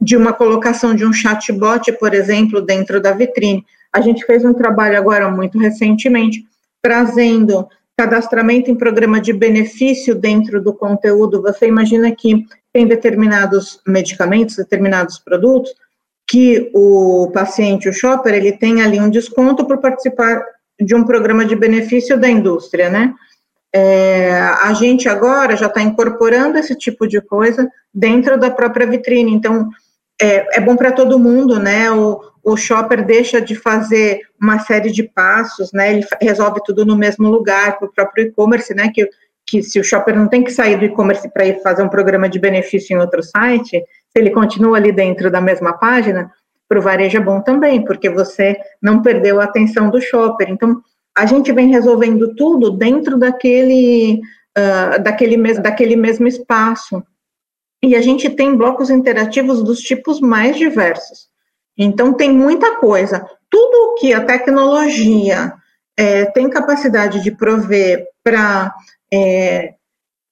[0.00, 3.64] de uma colocação de um chatbot, por exemplo, dentro da vitrine.
[3.92, 6.44] A gente fez um trabalho agora muito recentemente,
[6.80, 7.68] trazendo
[8.02, 11.40] cadastramento em programa de benefício dentro do conteúdo.
[11.42, 15.72] Você imagina que tem determinados medicamentos, determinados produtos,
[16.28, 20.44] que o paciente, o shopper, ele tem ali um desconto por participar
[20.80, 23.14] de um programa de benefício da indústria, né?
[23.74, 24.32] É,
[24.62, 29.68] a gente agora já está incorporando esse tipo de coisa dentro da própria vitrine, então
[30.22, 31.90] é, é bom para todo mundo, né?
[31.90, 35.92] O, o shopper deixa de fazer uma série de passos, né?
[35.92, 38.88] Ele resolve tudo no mesmo lugar, para o próprio e-commerce, né?
[38.94, 39.08] Que,
[39.44, 42.28] que se o shopper não tem que sair do e-commerce para ir fazer um programa
[42.28, 46.30] de benefício em outro site, se ele continua ali dentro da mesma página,
[46.68, 50.48] para o varejo é bom também, porque você não perdeu a atenção do shopper.
[50.48, 50.80] Então,
[51.16, 54.20] a gente vem resolvendo tudo dentro daquele,
[54.56, 57.02] uh, daquele, mes daquele mesmo espaço.
[57.82, 61.28] E a gente tem blocos interativos dos tipos mais diversos.
[61.76, 63.26] Então, tem muita coisa.
[63.50, 65.52] Tudo que a tecnologia
[65.96, 68.72] é, tem capacidade de prover para
[69.12, 69.74] é,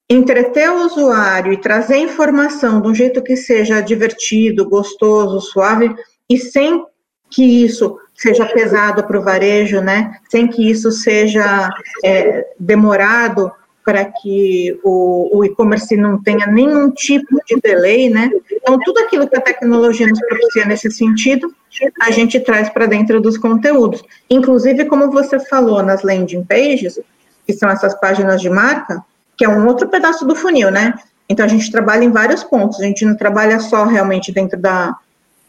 [0.09, 5.94] entreter o usuário e trazer informação de um jeito que seja divertido, gostoso, suave,
[6.28, 6.84] e sem
[7.30, 10.18] que isso seja pesado para o varejo, né?
[10.28, 11.70] Sem que isso seja
[12.05, 13.51] é, demorado
[13.84, 18.30] para que o, o e-commerce não tenha nenhum tipo de delay, né?
[18.52, 21.52] Então, tudo aquilo que a tecnologia nos propicia nesse sentido,
[22.00, 24.02] a gente traz para dentro dos conteúdos.
[24.28, 27.00] Inclusive, como você falou nas landing pages,
[27.46, 29.02] que são essas páginas de marca,
[29.36, 30.94] que é um outro pedaço do funil, né?
[31.28, 34.96] Então, a gente trabalha em vários pontos, a gente não trabalha só realmente dentro da,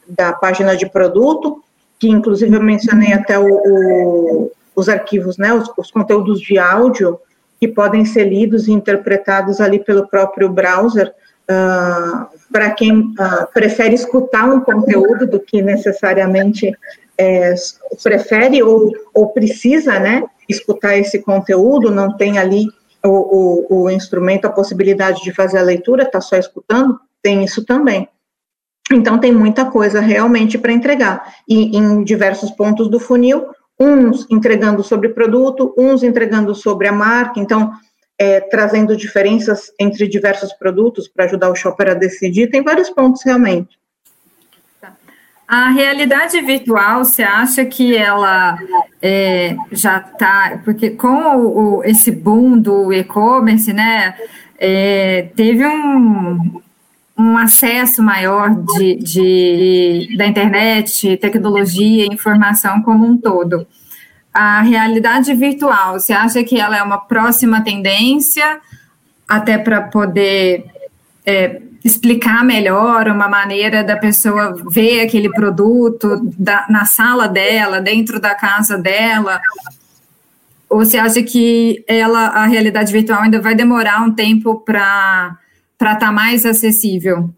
[0.07, 1.61] da página de produto,
[1.99, 7.19] que inclusive eu mencionei até o, o, os arquivos, né, os, os, conteúdos de áudio
[7.61, 13.93] que podem ser lidos e interpretados ali pelo próprio browser, uh, para quem uh, prefere
[13.93, 16.75] escutar um conteúdo do que necessariamente
[17.15, 17.53] é,
[18.01, 22.65] prefere ou, ou precisa, né, escutar esse conteúdo, não tem ali
[23.05, 23.09] o,
[23.69, 28.09] o, o instrumento, a possibilidade de fazer a leitura, está só escutando, tem isso também.
[28.91, 31.35] Então, tem muita coisa realmente para entregar.
[31.47, 33.45] E em diversos pontos do funil,
[33.81, 37.39] uns entregando sobre produto, uns entregando sobre a marca.
[37.39, 37.71] Então,
[38.19, 42.51] é, trazendo diferenças entre diversos produtos para ajudar o shopper a decidir.
[42.51, 43.81] Tem vários pontos realmente.
[45.47, 48.57] A realidade virtual, você acha que ela
[49.01, 50.61] é, já está.
[50.63, 54.15] Porque com o, esse boom do e-commerce, né?
[54.57, 56.60] É, teve um,
[57.21, 63.67] um acesso maior de, de, da internet, tecnologia, informação como um todo.
[64.33, 68.59] A realidade virtual, você acha que ela é uma próxima tendência,
[69.27, 70.65] até para poder
[71.25, 78.19] é, explicar melhor uma maneira da pessoa ver aquele produto da, na sala dela, dentro
[78.19, 79.39] da casa dela?
[80.69, 85.37] Ou você acha que ela, a realidade virtual ainda vai demorar um tempo para
[85.81, 87.31] para estar tá mais acessível?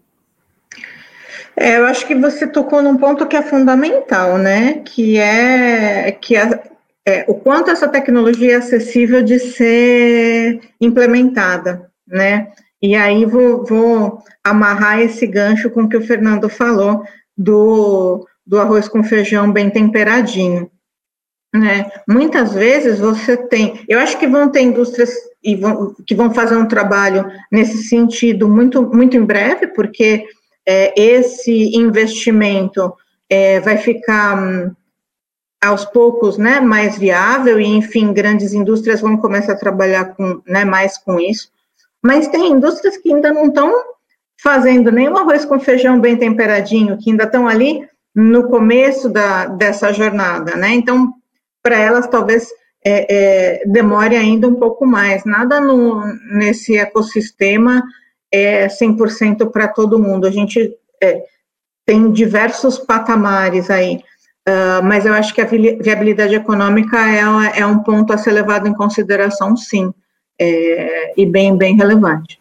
[1.56, 4.82] É, eu acho que você tocou num ponto que é fundamental, né?
[4.84, 6.62] Que é que a,
[7.06, 12.48] é, o quanto essa tecnologia é acessível de ser implementada, né?
[12.82, 17.02] E aí vou, vou amarrar esse gancho com o que o Fernando falou
[17.34, 20.70] do, do arroz com feijão bem temperadinho.
[21.54, 21.90] Né?
[22.06, 25.14] Muitas vezes você tem, eu acho que vão ter indústrias
[25.44, 30.24] e vão, que vão fazer um trabalho nesse sentido muito, muito em breve, porque
[30.66, 32.94] é, esse investimento
[33.28, 34.74] é, vai ficar hum,
[35.62, 40.64] aos poucos né, mais viável, e enfim, grandes indústrias vão começar a trabalhar com, né,
[40.64, 41.50] mais com isso.
[42.02, 43.72] Mas tem indústrias que ainda não estão
[44.42, 49.46] fazendo nem um arroz com feijão bem temperadinho, que ainda estão ali no começo da,
[49.46, 50.68] dessa jornada, né?
[50.74, 51.14] Então,
[51.62, 52.48] para elas, talvez
[52.84, 55.24] é, é, demore ainda um pouco mais.
[55.24, 57.82] Nada no, nesse ecossistema
[58.30, 60.26] é 100% para todo mundo.
[60.26, 61.22] A gente é,
[61.86, 64.00] tem diversos patamares aí.
[64.46, 68.68] Uh, mas eu acho que a viabilidade econômica é, é um ponto a ser levado
[68.68, 69.90] em consideração, sim,
[70.38, 72.38] é, e bem, bem relevante.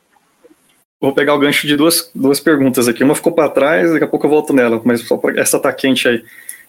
[1.00, 3.06] Vou pegar o gancho de duas, duas perguntas aqui.
[3.06, 5.06] Uma ficou para trás, daqui a pouco eu volto nela, mas
[5.38, 6.24] essa está quente aí.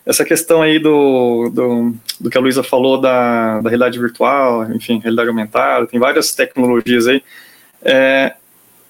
[0.06, 4.98] Essa questão aí do, do, do que a Luísa falou da, da realidade virtual, enfim,
[4.98, 7.22] realidade aumentada, tem várias tecnologias aí.
[7.82, 8.34] É,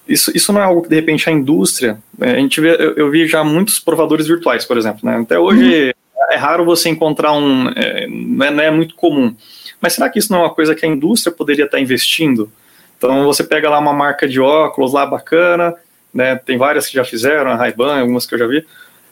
[0.07, 1.97] isso, isso não é algo que, de repente, a indústria.
[2.19, 4.99] É, a gente vê, eu, eu, vi já muitos provadores virtuais, por exemplo.
[5.03, 5.17] Né?
[5.17, 7.69] Até hoje, uhum é raro você encontrar um.
[7.69, 9.35] É, não, é, não, é, muito comum.
[9.79, 12.51] Mas será que isso não é uma coisa que a indústria poderia estar investindo?
[12.97, 15.75] Então você pega lá uma marca de óculos lá bacana,
[16.13, 16.35] né?
[16.35, 18.65] Tem várias que já fizeram, a Ray-Ban, algumas que eu já vi.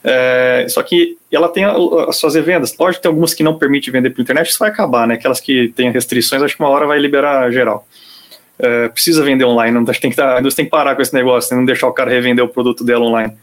[0.04, 2.72] É, só que ela tem as suas vendas.
[2.72, 5.16] Pode ter algumas que não permite vender pela internet, isso vai acabar, né?
[5.16, 7.88] Aquelas que têm restrições, acho que uma hora vai liberar geral.
[8.60, 11.14] É, precisa vender online, não, tem que tá, a indústria tem que parar com esse
[11.14, 11.60] negócio, né?
[11.60, 13.34] não deixar o cara revender o produto dela online.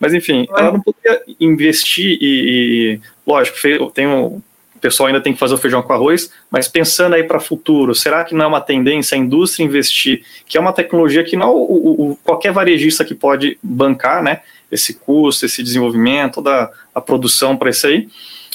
[0.00, 3.56] Mas enfim, ela não poderia investir e, e lógico,
[3.92, 4.40] tem um,
[4.78, 7.40] o pessoal ainda tem que fazer o feijão com arroz, mas pensando aí para o
[7.40, 11.36] futuro, será que não é uma tendência a indústria investir, que é uma tecnologia que
[11.36, 14.40] não o, o, qualquer varejista que pode bancar, né,
[14.70, 18.08] esse custo, esse desenvolvimento, toda a produção para isso aí,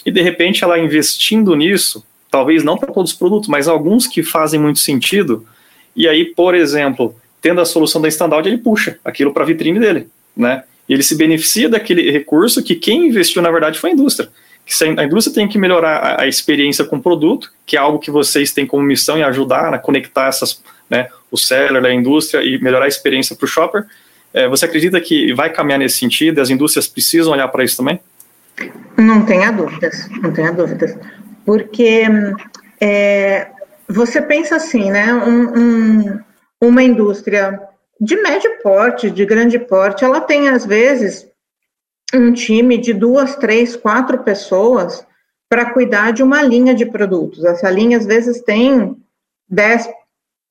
[0.06, 4.24] e de repente ela investindo nisso, talvez não para todos os produtos, mas alguns que
[4.24, 5.46] fazem muito sentido,
[5.96, 9.80] e aí, por exemplo, tendo a solução da standout, ele puxa aquilo para a vitrine
[9.80, 13.94] dele, né, e ele se beneficia daquele recurso que quem investiu, na verdade, foi a
[13.94, 14.30] indústria.
[14.66, 18.10] Que a indústria tem que melhorar a, experiência com o produto, que é algo que
[18.10, 22.62] vocês têm como missão e ajudar a conectar essas, né, o seller da indústria e
[22.62, 23.86] melhorar a experiência para o shopper.
[24.34, 26.42] É, você acredita que vai caminhar nesse sentido?
[26.42, 28.00] As indústrias precisam olhar para isso também?
[28.98, 30.98] Não tenha dúvidas, não tenha dúvidas.
[31.46, 32.04] Porque
[32.82, 33.48] é,
[33.88, 35.14] você pensa assim, né?
[35.14, 36.20] Um, um,
[36.62, 37.60] uma indústria
[38.00, 41.28] de médio porte, de grande porte, ela tem, às vezes,
[42.14, 45.06] um time de duas, três, quatro pessoas
[45.48, 47.46] para cuidar de uma linha de produtos.
[47.46, 48.98] Essa linha, às vezes, tem
[49.48, 49.88] 10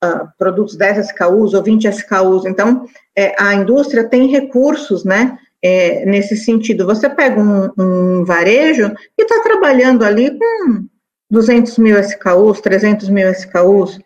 [0.03, 2.45] uh, produtos, 10 SKUs ou 20 SKUs.
[2.45, 2.85] Então,
[3.15, 6.85] é, a indústria tem recursos, né, é, nesse sentido.
[6.85, 10.85] Você pega um, um varejo e está trabalhando ali com
[11.31, 13.99] 200 mil SKUs, 300 mil SKUs.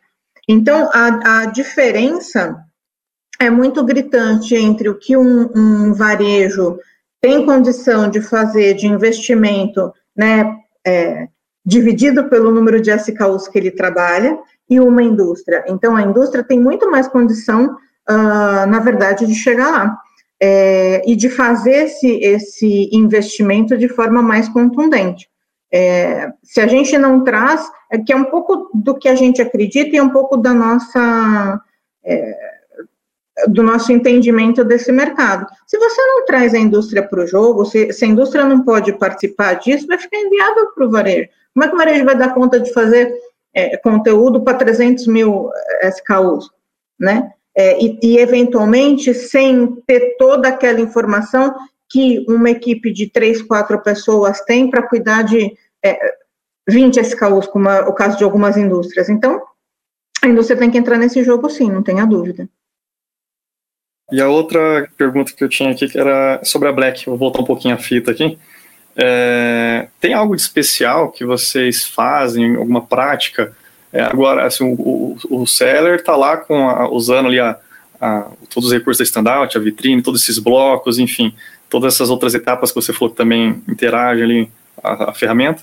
[0.48, 2.58] Então, a, a diferença
[3.40, 6.80] é muito gritante entre o que um, um varejo
[7.22, 11.28] tem condição de fazer de investimento, né, é,
[11.66, 14.40] dividido pelo número de SKUs que ele trabalha,
[14.70, 15.64] e uma indústria.
[15.68, 17.76] Então, a indústria tem muito mais condição,
[18.10, 19.98] uh, na verdade, de chegar lá.
[20.40, 25.28] É, e de fazer esse, esse investimento de forma mais contundente.
[25.74, 29.42] É, se a gente não traz, é que é um pouco do que a gente
[29.42, 31.60] acredita e um pouco da nossa
[32.06, 32.58] é,
[33.48, 35.46] do nosso entendimento desse mercado.
[35.68, 38.94] Se você não traz a indústria para o jogo, se, se, a indústria não pode
[38.94, 41.30] participar disso, vai ficar inviável para o varejo.
[41.54, 43.14] Como é que o varejo vai dar conta de fazer
[43.58, 45.50] é, conteúdo para 300 mil
[45.82, 46.52] é, SKUs,
[47.00, 47.34] né?
[47.56, 51.56] É, e, e, eventualmente, sem ter toda aquela informação
[51.90, 55.98] que uma equipe de três, quatro pessoas tem para cuidar de é,
[56.70, 59.10] 20 SKUs, como é o caso de algumas indústrias.
[59.10, 59.42] Então,
[60.22, 62.48] a indústria tem que entrar nesse jogo, sim, não tenha dúvida.
[64.12, 67.46] E a outra pergunta que eu tinha aqui era sobre a Black, vou voltar um
[67.46, 68.38] pouquinho a fita aqui.
[68.98, 73.56] É, tem algo de especial que vocês fazem, alguma prática?
[73.94, 77.58] É, agora, assim, o, o, o seller está lá com a, usando ali a,
[78.02, 81.34] a, todos os recursos da standout, a vitrine, todos esses blocos, enfim,
[81.70, 84.52] todas essas outras etapas que você falou que também interage ali
[84.84, 85.62] a, a ferramenta,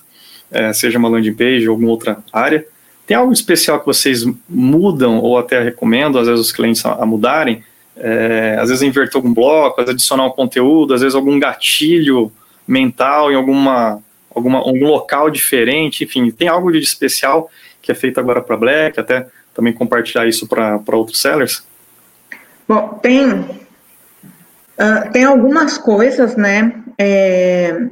[0.49, 2.65] é, seja uma landing page ou alguma outra área.
[3.05, 7.05] Tem algo especial que vocês mudam ou até recomendam, às vezes, os clientes a, a
[7.05, 7.63] mudarem?
[7.97, 12.31] é, às vezes inverter algum bloco, às vezes adicionar um conteúdo, às vezes algum gatilho
[12.67, 14.01] mental em alguma,
[14.33, 17.49] alguma algum local diferente, enfim, tem algo de especial
[17.81, 21.63] que é feito agora para Black, até também compartilhar isso para outros sellers?
[22.67, 27.87] Bom, tem, uh, tem algumas coisas, né, é,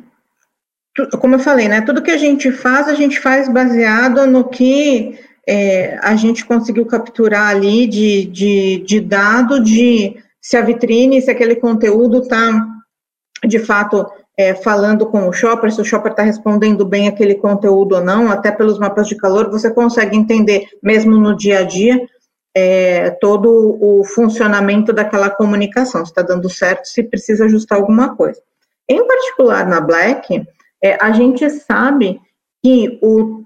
[1.19, 5.19] como eu falei, né, tudo que a gente faz, a gente faz baseado no que
[5.47, 11.31] é, a gente conseguiu capturar ali de, de, de dado de se a vitrine, se
[11.31, 12.65] aquele conteúdo está,
[13.45, 14.05] de fato,
[14.37, 18.29] é, falando com o shopper, se o shopper está respondendo bem aquele conteúdo ou não,
[18.31, 21.99] até pelos mapas de calor, você consegue entender, mesmo no dia a dia,
[22.55, 28.39] é, todo o funcionamento daquela comunicação, se está dando certo, se precisa ajustar alguma coisa.
[28.87, 30.43] Em particular na Black,
[30.83, 32.19] é, a gente sabe
[32.61, 33.43] que o,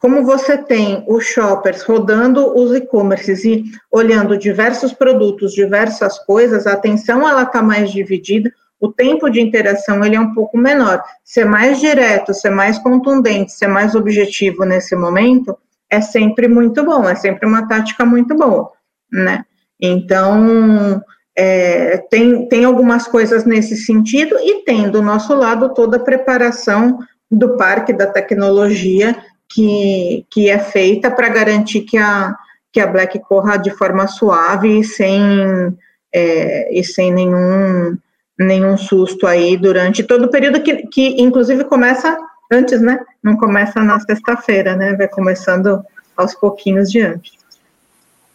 [0.00, 6.72] como você tem os shoppers rodando os e-commerces e olhando diversos produtos, diversas coisas, a
[6.72, 11.02] atenção ela está mais dividida, o tempo de interação ele é um pouco menor.
[11.22, 15.56] Ser mais direto, ser mais contundente, ser mais objetivo nesse momento
[15.90, 18.70] é sempre muito bom, é sempre uma tática muito boa,
[19.12, 19.44] né?
[19.80, 21.02] Então,
[21.36, 26.98] é, tem, tem algumas coisas nesse sentido e tem do nosso lado toda a preparação
[27.30, 29.16] do parque da tecnologia
[29.48, 32.34] que, que é feita para garantir que a,
[32.72, 35.76] que a Black corra de forma suave e sem,
[36.12, 37.96] é, e sem nenhum,
[38.40, 42.16] nenhum susto aí durante todo o período que, que inclusive começa
[42.50, 42.98] antes, né?
[43.22, 44.96] Não começa na sexta-feira, né?
[44.96, 45.82] Vai começando
[46.16, 47.38] aos pouquinhos de antes.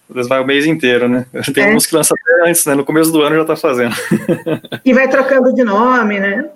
[0.07, 1.25] Vai o mês inteiro, né?
[1.53, 1.75] Tem é.
[1.75, 2.75] uns que lançam até antes, né?
[2.75, 3.95] No começo do ano já tá fazendo.
[4.85, 6.49] E vai trocando de nome, né?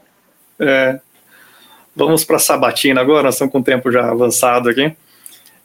[0.59, 0.99] É.
[1.95, 4.95] Vamos para a sabatina agora, nós estamos com o tempo já avançado aqui.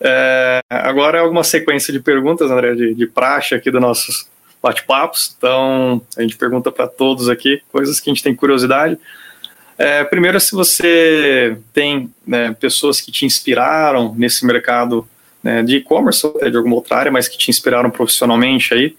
[0.01, 4.27] É, agora é alguma sequência de perguntas, André, de, de praxe aqui dos nossos
[4.65, 5.35] bate-papos.
[5.37, 8.99] Então, a gente pergunta para todos aqui coisas que a gente tem curiosidade.
[9.77, 15.07] É, primeiro, se você tem né, pessoas que te inspiraram nesse mercado
[15.43, 18.97] né, de e-commerce ou de alguma outra área, mas que te inspiraram profissionalmente aí.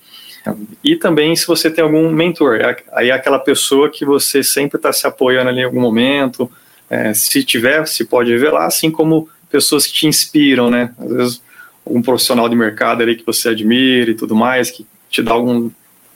[0.84, 4.78] E também se você tem algum mentor, é aí é aquela pessoa que você sempre
[4.78, 6.51] está se apoiando ali em algum momento,
[6.88, 10.93] é, se tiver, se pode revelar, assim como pessoas que te inspiram, né?
[10.99, 11.41] Às vezes
[11.84, 14.86] algum profissional de mercado ali que você admira e tudo mais, que
[15.16, 15.72] te dá algum,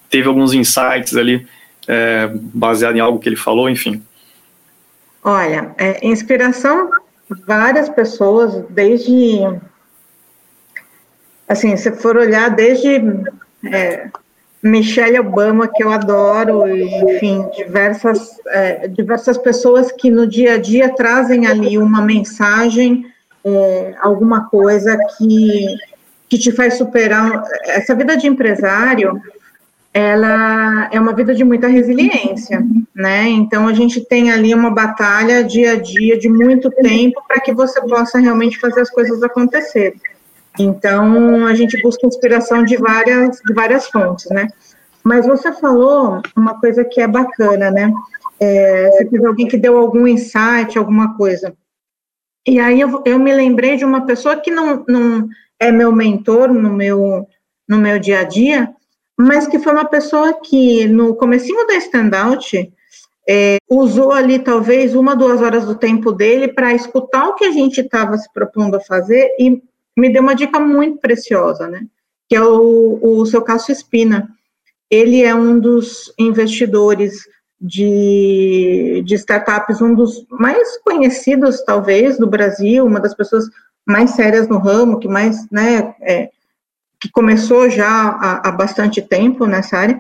[0.10, 1.48] teve alguns insights ali
[1.88, 4.04] é, baseado em algo que ele falou, enfim.
[5.24, 6.90] Olha, é, inspiração,
[7.48, 9.40] várias pessoas, desde,
[11.48, 13.02] assim, se for olhar, desde
[13.72, 14.10] é,
[14.62, 20.94] Michelle Obama, que eu adoro, enfim, diversas, é, diversas pessoas que no dia a dia
[20.94, 23.06] trazem ali uma mensagem,
[23.46, 25.78] é, alguma coisa que,
[26.30, 27.44] que te faz superar.
[27.66, 29.20] Essa vida de empresário,
[29.94, 32.64] ela é uma vida de muita resiliência,
[32.96, 33.28] né?
[33.28, 37.52] Então a gente tem ali uma batalha dia a dia de muito tempo para que
[37.52, 40.00] você possa realmente fazer as coisas acontecerem.
[40.60, 44.48] Então a gente busca inspiração de várias de várias fontes, né?
[45.04, 47.92] Mas você falou uma coisa que é bacana, né?
[48.40, 51.54] É, se teve alguém que deu algum insight, alguma coisa.
[52.48, 55.28] E aí eu, eu me lembrei de uma pessoa que não, não
[55.60, 57.28] é meu mentor no meu
[57.68, 58.74] no meu dia a dia,
[59.16, 62.74] mas que foi uma pessoa que, no comecinho da standout,
[63.30, 67.52] é, usou ali talvez uma, duas horas do tempo dele para escutar o que a
[67.52, 69.62] gente estava se propondo a fazer e
[69.96, 71.86] me deu uma dica muito preciosa, né?
[72.28, 74.28] Que é o, o seu Cássio Espina.
[74.90, 77.20] Ele é um dos investidores
[77.62, 83.46] de, de startups, um dos mais conhecidos, talvez, do Brasil, uma das pessoas
[83.90, 86.30] mais sérias no ramo, que mais, né, é,
[87.00, 89.98] que começou já há, há bastante tempo nessa área,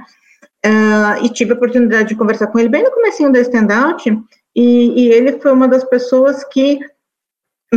[0.66, 4.10] uh, e tive a oportunidade de conversar com ele bem no comecinho da standout,
[4.56, 6.80] e, e ele foi uma das pessoas que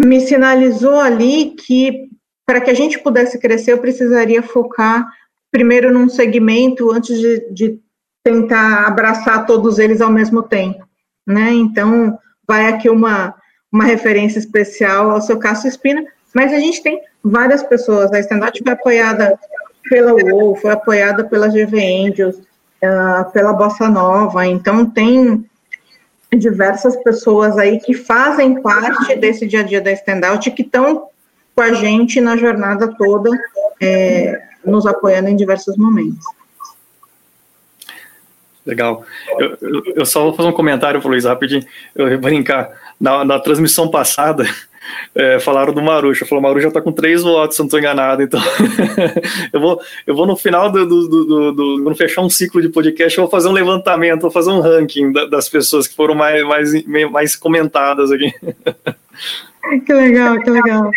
[0.05, 2.09] me sinalizou ali que
[2.45, 5.09] para que a gente pudesse crescer, eu precisaria focar
[5.51, 7.81] primeiro num segmento antes de, de
[8.23, 10.85] tentar abraçar todos eles ao mesmo tempo,
[11.27, 11.53] né?
[11.53, 13.35] Então, vai aqui uma,
[13.73, 16.05] uma referência especial ao seu Cássio Espina,
[16.35, 18.13] mas a gente tem várias pessoas.
[18.13, 19.39] A stand-up foi apoiada
[19.89, 25.45] pela UOL, foi apoiada pela GV Angels, uh, pela Bossa Nova, então tem
[26.37, 31.09] diversas pessoas aí que fazem parte desse dia a dia da stand-out, que estão
[31.55, 33.31] com a gente na jornada toda,
[33.81, 36.25] é, nos apoiando em diversos momentos.
[38.65, 39.05] Legal.
[39.39, 41.65] Eu, eu, eu, só vou fazer um comentário para o Luiz rapidinho.
[41.95, 42.71] Eu vou brincar.
[43.03, 44.47] Na, na transmissão passada,
[45.13, 46.25] é, falaram do Marucha.
[46.25, 48.23] Falou, Marucha tá com três votos, se não estou enganado.
[48.23, 48.41] Então,
[49.53, 52.69] eu, vou, eu vou no final do, do, do, do, Quando fechar um ciclo de
[52.69, 56.15] podcast, eu vou fazer um levantamento, vou fazer um ranking da, das pessoas que foram
[56.15, 58.33] mais, mais, mais comentadas aqui.
[59.87, 60.91] Que legal, que legal.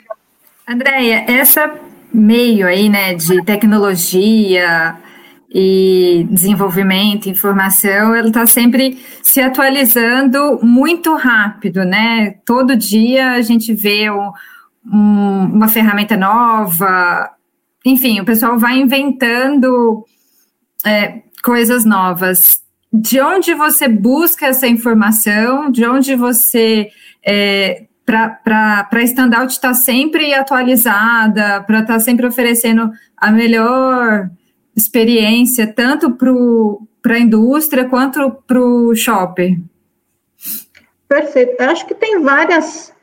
[0.68, 1.72] Andréia, essa
[2.12, 4.98] meio aí, né, de tecnologia,
[5.58, 12.32] e desenvolvimento, informação, ele está sempre se atualizando muito rápido, né?
[12.46, 14.34] Todo dia a gente vê um,
[14.86, 17.30] um, uma ferramenta nova,
[17.86, 20.04] enfim, o pessoal vai inventando
[20.86, 22.62] é, coisas novas.
[22.92, 25.72] De onde você busca essa informação?
[25.72, 26.90] De onde você
[27.26, 34.30] é, para a Standout estar tá sempre atualizada, para estar tá sempre oferecendo a melhor
[34.76, 36.12] experiência, tanto
[37.02, 39.58] para a indústria quanto para o shopper?
[41.08, 41.56] Perfeito.
[41.60, 42.94] Eu acho que tem várias,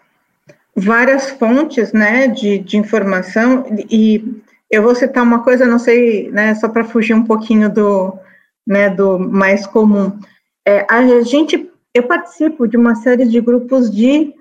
[0.77, 6.55] várias fontes né, de, de informação, e eu vou citar uma coisa, não sei, né,
[6.55, 8.19] só para fugir um pouquinho do,
[8.67, 10.19] né, do mais comum.
[10.67, 14.35] É, a gente, eu participo de uma série de grupos de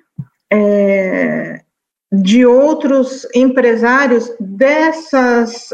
[0.52, 1.62] é,
[2.12, 5.70] de outros empresários dessas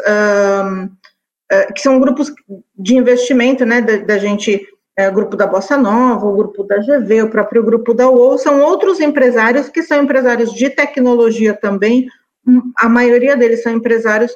[1.73, 2.31] que são grupos
[2.77, 4.67] de investimento, né, da, da gente
[4.97, 8.61] é, grupo da Bossa Nova, o grupo da GV, o próprio grupo da UOL, são
[8.61, 12.07] outros empresários que são empresários de tecnologia também,
[12.77, 14.31] a maioria deles são empresários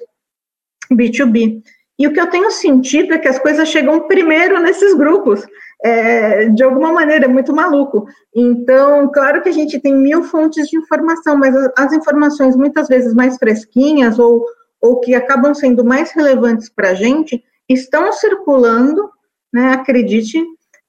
[0.92, 1.62] B2B.
[1.98, 5.46] E o que eu tenho sentido é que as coisas chegam primeiro nesses grupos
[5.84, 8.06] é, de alguma maneira, é muito maluco.
[8.36, 13.14] Então, claro que a gente tem mil fontes de informação, mas as informações muitas vezes
[13.14, 14.46] mais fresquinhas ou,
[14.82, 19.10] ou que acabam sendo mais relevantes para a gente estão circulando,
[19.54, 20.44] né, acredite,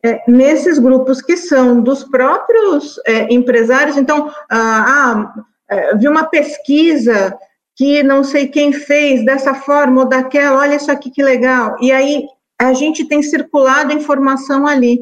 [0.05, 3.97] é, nesses grupos que são dos próprios é, empresários.
[3.97, 5.35] Então, ah, ah
[5.71, 7.37] é, vi uma pesquisa
[7.77, 11.77] que não sei quem fez dessa forma ou daquela, olha isso aqui que legal.
[11.81, 12.27] E aí
[12.61, 15.01] a gente tem circulado informação ali.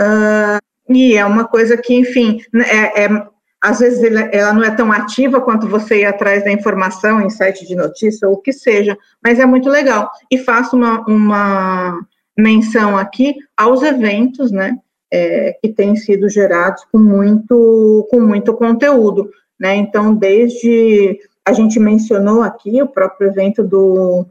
[0.00, 3.26] Uh, e é uma coisa que, enfim, né, é, é,
[3.62, 4.02] às vezes
[4.32, 8.26] ela não é tão ativa quanto você ir atrás da informação em site de notícia
[8.28, 10.10] ou o que seja, mas é muito legal.
[10.28, 12.00] E faço uma, uma
[12.36, 14.76] menção aqui aos eventos, né,
[15.12, 21.78] é, que têm sido gerados com muito, com muito conteúdo, né, então desde, a gente
[21.78, 24.26] mencionou aqui o próprio evento do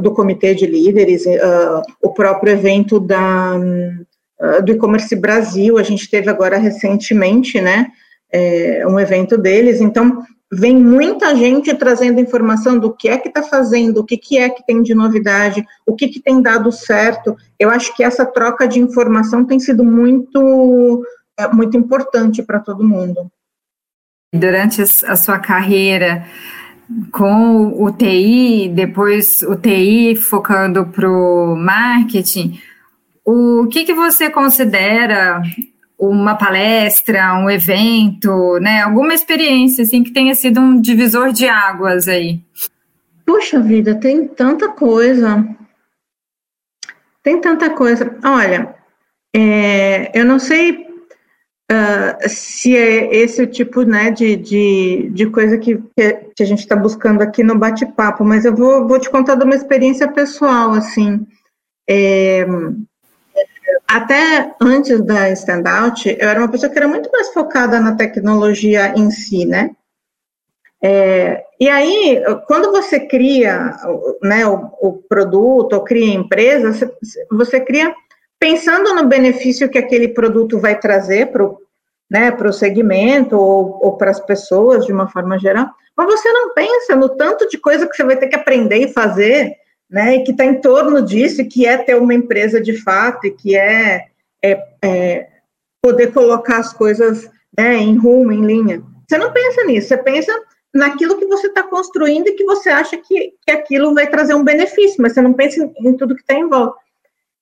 [0.00, 6.10] do Comitê de Líderes, uh, o próprio evento da, uh, do e-commerce Brasil, a gente
[6.10, 7.86] teve agora recentemente, né,
[8.32, 13.42] é, um evento deles, então vem muita gente trazendo informação do que é que está
[13.42, 17.34] fazendo, o que, que é que tem de novidade, o que, que tem dado certo.
[17.58, 21.02] Eu acho que essa troca de informação tem sido muito,
[21.38, 23.30] é, muito importante para todo mundo.
[24.34, 26.26] Durante a sua carreira,
[27.10, 32.58] com o TI, depois o TI focando para o marketing,
[33.24, 35.42] o que, que você considera
[36.08, 38.82] uma palestra, um evento, né?
[38.82, 42.40] Alguma experiência assim que tenha sido um divisor de águas aí?
[43.24, 45.46] Puxa vida, tem tanta coisa.
[47.22, 48.18] Tem tanta coisa.
[48.24, 48.74] Olha,
[49.34, 50.88] é, eu não sei
[51.70, 56.60] uh, se é esse o tipo né, de, de, de coisa que, que a gente
[56.60, 60.72] está buscando aqui no bate-papo, mas eu vou, vou te contar de uma experiência pessoal,
[60.72, 61.24] assim.
[61.88, 62.44] É,
[63.86, 68.94] até antes da Standout, eu era uma pessoa que era muito mais focada na tecnologia
[68.96, 69.70] em si, né?
[70.84, 73.76] É, e aí, quando você cria
[74.20, 76.92] né, o, o, produto ou cria empresa, você,
[77.30, 77.94] você cria
[78.40, 81.58] pensando no benefício que aquele produto vai trazer para o
[82.10, 86.96] né, segmento ou, ou para as pessoas de uma forma geral, mas você não pensa
[86.96, 89.52] no tanto de coisa que você vai ter que aprender e fazer,
[89.92, 93.30] né, e que está em torno disso, que é ter uma empresa de fato, e
[93.30, 94.06] que é,
[94.42, 95.28] é, é
[95.84, 98.82] poder colocar as coisas né, em rumo, em linha.
[99.06, 100.32] Você não pensa nisso, você pensa
[100.74, 104.42] naquilo que você está construindo e que você acha que, que aquilo vai trazer um
[104.42, 106.74] benefício, mas você não pensa em, em tudo que está em volta.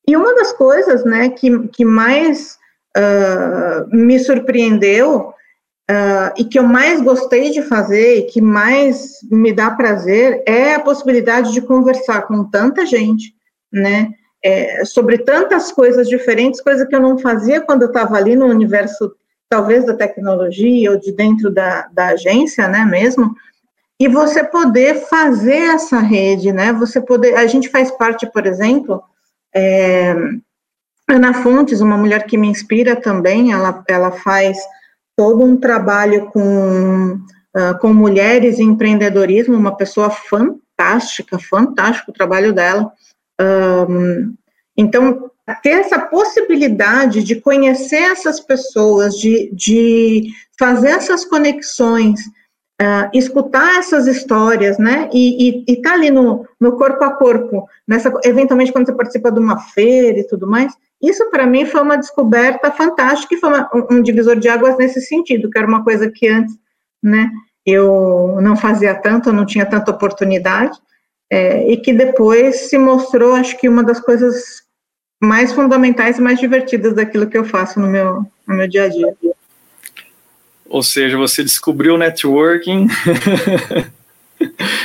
[0.09, 2.59] E uma das coisas, né, que, que mais
[2.97, 5.33] uh, me surpreendeu
[5.91, 10.75] uh, e que eu mais gostei de fazer e que mais me dá prazer é
[10.75, 13.35] a possibilidade de conversar com tanta gente,
[13.73, 14.11] né,
[14.43, 18.47] é, sobre tantas coisas diferentes, coisa que eu não fazia quando eu estava ali no
[18.47, 19.13] universo,
[19.49, 23.35] talvez da tecnologia ou de dentro da, da agência, né, mesmo,
[23.99, 26.73] e você poder fazer essa rede, né?
[26.73, 29.03] Você poder, a gente faz parte, por exemplo,
[29.55, 30.15] é,
[31.07, 34.57] Ana Fontes, uma mulher que me inspira também, ela, ela faz
[35.21, 37.21] todo um trabalho com,
[37.55, 42.91] uh, com mulheres em empreendedorismo, uma pessoa fantástica, fantástico o trabalho dela.
[43.39, 44.33] Um,
[44.75, 45.31] então,
[45.63, 52.19] ter essa possibilidade de conhecer essas pessoas, de, de fazer essas conexões,
[52.81, 58.11] uh, escutar essas histórias, né, e estar tá ali no, no corpo a corpo, nessa,
[58.25, 61.97] eventualmente quando você participa de uma feira e tudo mais, isso para mim foi uma
[61.97, 66.11] descoberta fantástica e foi uma, um divisor de águas nesse sentido, que era uma coisa
[66.11, 66.55] que antes,
[67.03, 67.31] né,
[67.65, 70.79] eu não fazia tanto, não tinha tanta oportunidade,
[71.31, 74.63] é, e que depois se mostrou, acho que uma das coisas
[75.23, 78.89] mais fundamentais e mais divertidas daquilo que eu faço no meu, no meu dia a
[78.89, 79.15] dia.
[80.69, 82.89] Ou seja, você descobriu o networking.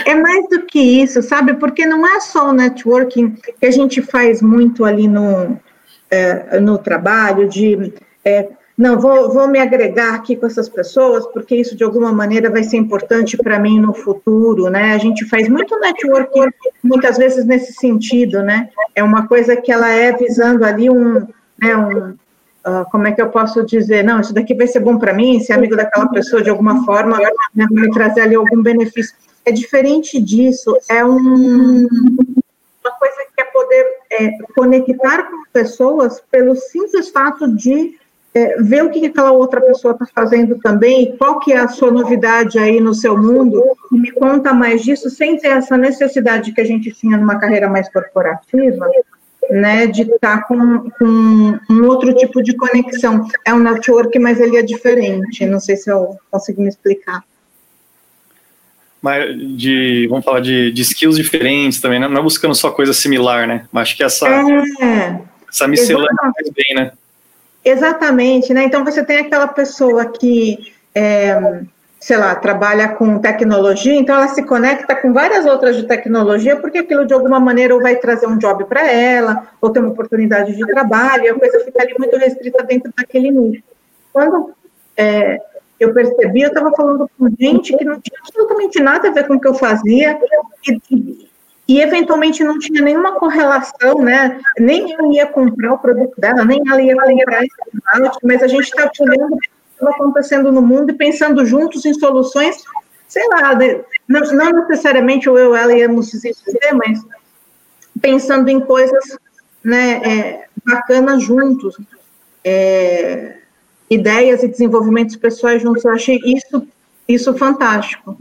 [0.06, 1.54] É mais do que isso, sabe?
[1.54, 5.58] Porque não é só o networking que a gente faz muito ali no,
[6.10, 7.94] é, no trabalho, de
[8.24, 12.50] é, não, vou, vou me agregar aqui com essas pessoas, porque isso de alguma maneira
[12.50, 14.94] vai ser importante para mim no futuro, né?
[14.94, 16.50] A gente faz muito networking,
[16.84, 18.70] muitas vezes nesse sentido, né?
[18.94, 21.26] É uma coisa que ela é visando ali um,
[21.58, 22.16] né, um
[22.66, 24.04] uh, como é que eu posso dizer?
[24.04, 27.18] Não, isso daqui vai ser bom para mim, ser amigo daquela pessoa de alguma forma,
[27.54, 29.16] né, me trazer ali algum benefício.
[29.46, 36.56] É diferente disso, é um, uma coisa que é poder é, conectar com pessoas pelo
[36.56, 37.98] simples fato de
[38.36, 41.90] é, ver o que aquela outra pessoa está fazendo também, qual que é a sua
[41.90, 46.60] novidade aí no seu mundo, e me conta mais disso, sem ter essa necessidade que
[46.60, 48.90] a gente tinha numa carreira mais corporativa,
[49.50, 53.26] né, de estar tá com, com um outro tipo de conexão.
[53.46, 57.24] É um network, mas ele é diferente, não sei se eu consigo me explicar.
[59.56, 62.08] De, vamos falar de, de skills diferentes também, né?
[62.08, 66.50] não é buscando só coisa similar, né, mas acho que essa, é, essa miscelânea faz
[66.50, 66.92] bem, né?
[67.64, 68.64] Exatamente, né?
[68.64, 71.62] Então você tem aquela pessoa que, é,
[72.00, 76.78] sei lá, trabalha com tecnologia, então ela se conecta com várias outras de tecnologia, porque
[76.78, 80.56] aquilo de alguma maneira ou vai trazer um job para ela, ou ter uma oportunidade
[80.56, 83.64] de trabalho, e a coisa fica ali muito restrita dentro daquele nicho.
[84.14, 84.54] Quando
[84.96, 85.42] é,
[85.80, 89.36] eu percebi, eu estava falando com gente que não tinha absolutamente nada a ver com
[89.36, 90.18] o que eu fazia,
[90.68, 91.28] e,
[91.68, 94.40] e eventualmente não tinha nenhuma correlação, né?
[94.58, 97.56] Nem eu ia comprar o produto dela, nem ela ia comprar esse
[98.24, 101.94] mas a gente estava olhando o que estava acontecendo no mundo e pensando juntos em
[101.94, 102.64] soluções,
[103.08, 103.58] sei lá,
[104.08, 107.04] não, não, necessariamente eu e ela íamos entender, mas
[108.02, 109.18] pensando em coisas
[109.64, 111.78] né, é, bacanas juntos,
[112.44, 113.40] é,
[113.90, 115.86] ideias e desenvolvimentos pessoais juntos.
[115.86, 116.68] Eu achei isso,
[117.08, 118.18] isso fantástico.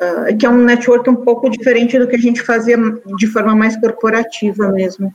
[0.00, 2.76] Uh, que é um network um pouco diferente do que a gente fazia
[3.16, 5.14] de forma mais corporativa mesmo.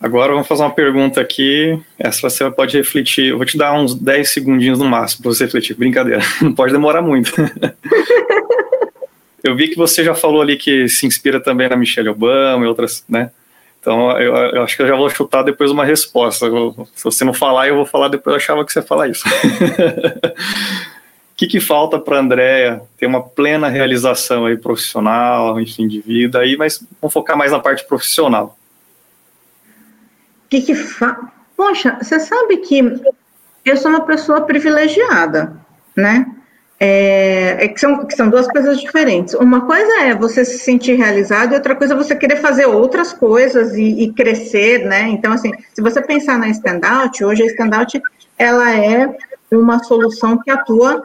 [0.00, 1.80] Agora vamos fazer uma pergunta aqui.
[1.98, 3.26] Essa você pode refletir.
[3.26, 5.74] Eu vou te dar uns 10 segundinhos no máximo para você refletir.
[5.74, 7.32] Brincadeira, não pode demorar muito.
[9.42, 12.68] eu vi que você já falou ali que se inspira também na Michelle Obama e
[12.68, 13.30] outras, né?
[13.86, 16.46] Então eu, eu acho que eu já vou chutar depois uma resposta.
[16.46, 18.34] Eu, se você não falar, eu vou falar depois.
[18.34, 19.22] Eu achava que você ia falar isso.
[21.36, 26.40] que, que falta para a Andrea ter uma plena realização aí profissional, enfim, de vida
[26.40, 28.58] aí, mas vamos focar mais na parte profissional.
[30.46, 30.74] O que que.
[31.56, 32.82] Poxa, você sabe que
[33.64, 35.56] eu sou uma pessoa privilegiada,
[35.94, 36.26] né?
[36.78, 39.32] É, é, que, são, que são duas coisas diferentes.
[39.34, 43.14] Uma coisa é você se sentir realizado e outra coisa é você querer fazer outras
[43.14, 45.08] coisas e, e crescer, né?
[45.08, 48.02] Então, assim, se você pensar na standout, hoje a standout,
[48.38, 49.08] ela é
[49.50, 51.02] uma solução que atua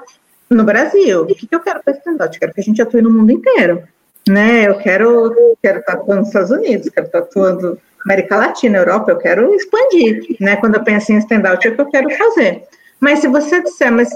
[0.49, 1.22] no Brasil.
[1.22, 2.38] O que, que eu quero para esse stand-up?
[2.38, 3.84] Quero que a gente atue no mundo inteiro.
[4.28, 4.67] Né?
[4.67, 9.11] Eu quero, quero estar atuando nos Estados Unidos, quero estar atuando na América Latina, Europa,
[9.11, 10.36] eu quero expandir.
[10.39, 10.57] Né?
[10.57, 12.63] Quando eu penso em stand-out, é o que eu quero fazer.
[12.99, 14.09] Mas se você disser, mas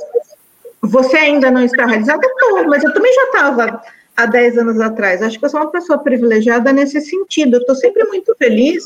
[0.86, 3.82] você ainda não está realizado, eu estou, mas eu também já estava
[4.16, 5.22] há 10 anos atrás.
[5.22, 7.56] Acho que eu sou uma pessoa privilegiada nesse sentido.
[7.56, 8.86] Eu estou sempre muito feliz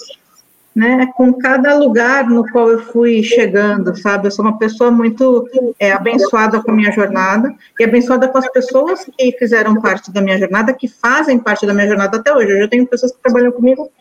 [0.76, 4.28] né, com cada lugar no qual eu fui chegando, sabe?
[4.28, 5.48] Eu sou uma pessoa muito
[5.80, 10.22] é, abençoada com a minha jornada e abençoada com as pessoas que fizeram parte da
[10.22, 12.52] minha jornada, que fazem parte da minha jornada até hoje.
[12.52, 13.92] Eu já tenho pessoas que trabalham comigo,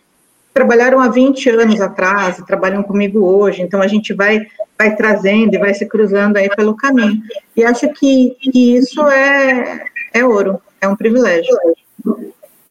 [0.54, 4.46] trabalharam há 20 anos atrás, trabalham comigo hoje, então a gente vai,
[4.78, 7.20] vai trazendo e vai se cruzando aí pelo caminho.
[7.56, 11.52] E acho que, que isso é, é ouro, é um privilégio.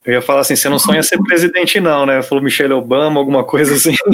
[0.04, 2.22] Eu ia falar assim, você não sonha ser presidente, não, né?
[2.22, 3.94] Falou Michelle Obama, alguma coisa assim.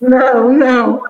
[0.00, 1.02] Não, não.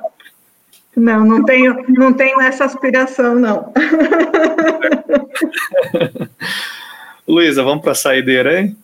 [0.96, 3.72] Não, não tenho, não tenho essa aspiração, não.
[7.26, 8.76] Luísa, vamos para a saideira aí?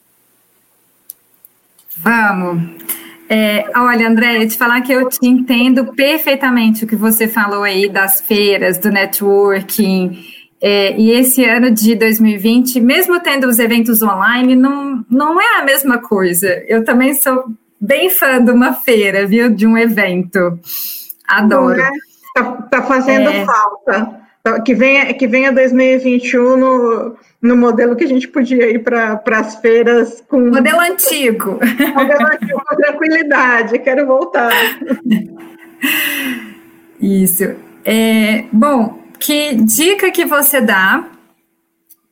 [1.98, 2.99] Vamos.
[3.32, 7.88] É, olha, André, te falar que eu te entendo perfeitamente o que você falou aí
[7.88, 10.18] das feiras, do networking,
[10.60, 15.64] é, e esse ano de 2020, mesmo tendo os eventos online, não, não é a
[15.64, 16.48] mesma coisa.
[16.66, 17.44] Eu também sou
[17.80, 19.48] bem fã de uma feira, viu?
[19.48, 20.58] De um evento.
[21.26, 21.80] Adoro.
[22.36, 23.46] Está tá fazendo é...
[23.46, 24.19] falta.
[24.64, 29.56] Que venha, que venha 2021 no, no modelo que a gente podia ir para as
[29.56, 30.40] feiras com.
[30.50, 31.58] Modelo antigo.
[31.94, 33.78] Modelo antigo, com tranquilidade.
[33.78, 34.52] Quero voltar.
[37.00, 37.44] Isso.
[37.84, 41.08] É, bom, que dica que você dá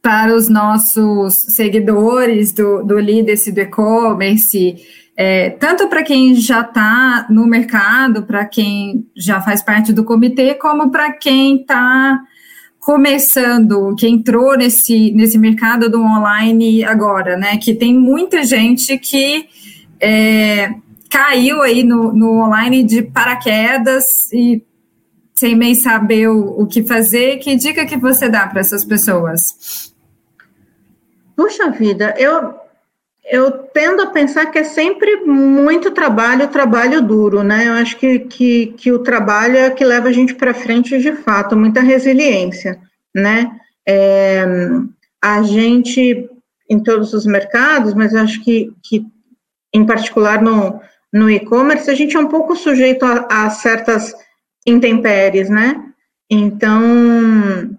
[0.01, 4.77] para os nossos seguidores do, do Líder do e-commerce,
[5.21, 10.55] é, tanto para quem já está no mercado, para quem já faz parte do comitê,
[10.55, 12.21] como para quem está
[12.79, 17.57] começando, que entrou nesse, nesse mercado do online agora, né?
[17.57, 19.49] Que tem muita gente que
[19.99, 20.73] é,
[21.11, 24.63] caiu aí no, no online de paraquedas e
[25.35, 27.39] sem meio saber o, o que fazer.
[27.39, 29.93] Que dica que você dá para essas pessoas?
[31.35, 32.68] Puxa vida, eu
[33.31, 37.69] eu tendo a pensar que é sempre muito trabalho, trabalho duro, né?
[37.69, 41.13] Eu acho que, que, que o trabalho é que leva a gente para frente de
[41.17, 42.81] fato, muita resiliência,
[43.15, 43.51] né?
[43.87, 44.45] É,
[45.23, 46.29] a gente,
[46.71, 49.05] em todos os mercados, mas eu acho que, que
[49.75, 50.81] em particular no,
[51.13, 54.15] no e-commerce, a gente é um pouco sujeito a, a certas
[54.67, 55.85] intempéries, né?
[56.31, 57.79] Então,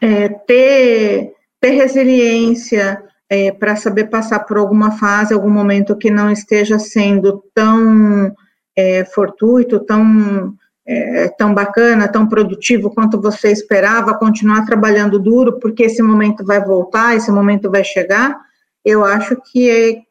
[0.00, 6.30] é, ter, ter resiliência, é, para saber passar por alguma fase, algum momento que não
[6.30, 8.34] esteja sendo tão
[8.76, 10.54] é, fortuito, tão,
[10.86, 16.62] é, tão bacana, tão produtivo quanto você esperava, continuar trabalhando duro, porque esse momento vai
[16.64, 18.38] voltar, esse momento vai chegar,
[18.84, 20.02] eu acho que é,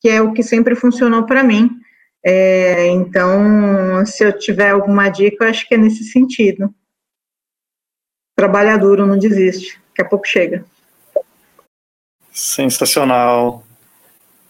[0.00, 1.70] que é o que sempre funcionou para mim.
[2.24, 6.74] É, então, se eu tiver alguma dica, eu acho que é nesse sentido.
[8.36, 10.64] Trabalha duro, não desiste, daqui a pouco chega.
[12.38, 13.64] Sensacional.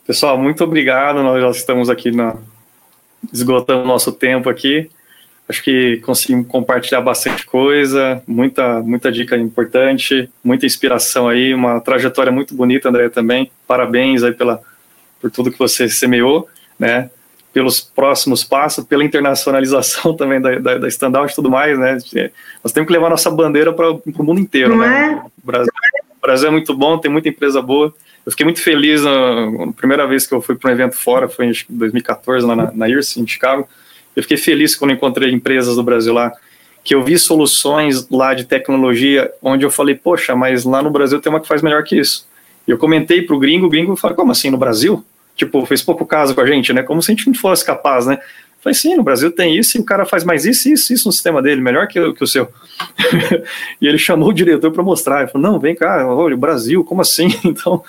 [0.06, 1.22] Pessoal, muito obrigado.
[1.22, 2.36] Nós já estamos aqui na,
[3.32, 4.90] esgotando nosso tempo aqui.
[5.48, 12.30] Acho que conseguimos compartilhar bastante coisa, muita, muita dica importante, muita inspiração aí, uma trajetória
[12.30, 13.50] muito bonita, André, também.
[13.66, 14.60] Parabéns aí pela,
[15.18, 16.46] por tudo que você semeou,
[16.78, 17.08] né?
[17.54, 21.96] Pelos próximos passos, pela internacionalização também da, da, da Standout e tudo mais, né?
[22.62, 25.22] Nós temos que levar nossa bandeira para o mundo inteiro, Não né?
[25.24, 25.30] É?
[25.42, 25.72] Brasil,
[26.18, 27.94] o Brasil é muito bom, tem muita empresa boa.
[28.26, 31.28] Eu fiquei muito feliz na, na primeira vez que eu fui para um evento fora,
[31.28, 33.66] foi em 2014, lá na, na IRSE, em Chicago.
[34.14, 36.32] Eu fiquei feliz quando encontrei empresas do Brasil lá,
[36.84, 41.20] que eu vi soluções lá de tecnologia, onde eu falei, poxa, mas lá no Brasil
[41.20, 42.26] tem uma que faz melhor que isso.
[42.66, 45.04] E eu comentei para o gringo, o gringo falou, como assim, no Brasil?
[45.36, 46.82] Tipo, fez pouco caso com a gente, né?
[46.82, 48.18] Como se a gente não fosse capaz, né?
[48.60, 51.12] Falei, sim, no Brasil tem isso e o cara faz mais isso, isso, isso no
[51.12, 52.52] sistema dele, melhor que, que o seu.
[53.80, 55.22] e ele chamou o diretor para mostrar.
[55.22, 57.28] Ele falou, não, vem cá, olha, o Brasil, como assim?
[57.44, 57.82] Então,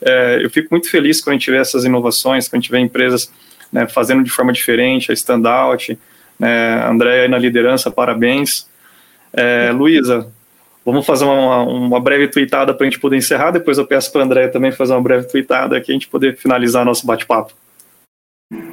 [0.00, 2.78] é, eu fico muito feliz quando a gente vê essas inovações, quando a gente vê
[2.78, 3.30] empresas
[3.70, 5.98] né, fazendo de forma diferente, a standout,
[6.38, 8.66] né, André aí na liderança, parabéns.
[9.32, 10.26] É, Luísa,
[10.84, 14.22] vamos fazer uma, uma breve tweetada para a gente poder encerrar, depois eu peço para
[14.22, 17.52] a André também fazer uma breve tweetada aqui, a gente poder finalizar nosso bate-papo.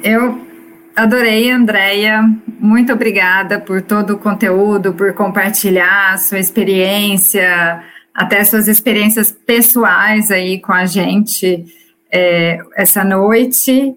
[0.02, 0.51] Eu
[0.94, 2.22] Adorei, Andréia.
[2.60, 7.82] Muito obrigada por todo o conteúdo, por compartilhar sua experiência,
[8.14, 11.64] até suas experiências pessoais aí com a gente
[12.12, 13.94] é, essa noite.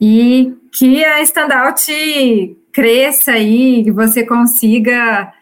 [0.00, 5.32] E que a Standout cresça aí, que você consiga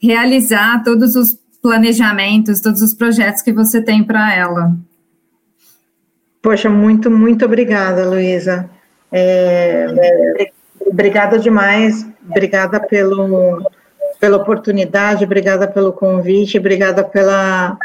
[0.00, 4.74] realizar todos os planejamentos, todos os projetos que você tem para ela.
[6.40, 8.70] Poxa, muito, muito obrigada, Luísa.
[9.10, 10.50] É,
[10.86, 13.70] obrigada demais, obrigada pelo,
[14.20, 17.76] pela oportunidade, obrigada pelo convite, obrigada pela,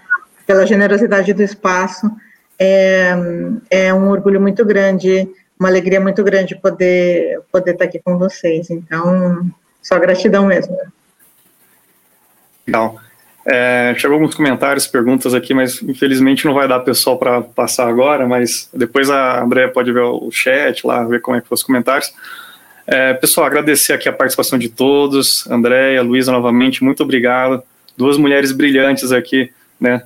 [0.45, 2.11] pela generosidade do espaço.
[2.59, 3.13] É,
[3.69, 5.27] é um orgulho muito grande,
[5.59, 8.69] uma alegria muito grande poder, poder estar aqui com vocês.
[8.69, 9.49] Então,
[9.81, 10.77] só gratidão mesmo.
[12.65, 12.99] Legal.
[13.45, 18.25] É, chegou alguns comentários, perguntas aqui, mas infelizmente não vai dar pessoal para passar agora,
[18.25, 21.63] mas depois a Andrea pode ver o chat lá, ver como é que foram os
[21.63, 22.13] comentários.
[22.87, 27.61] É, pessoal, agradecer aqui a participação de todos, Andréia, Luísa novamente, muito obrigado.
[27.97, 30.03] Duas mulheres brilhantes aqui, né,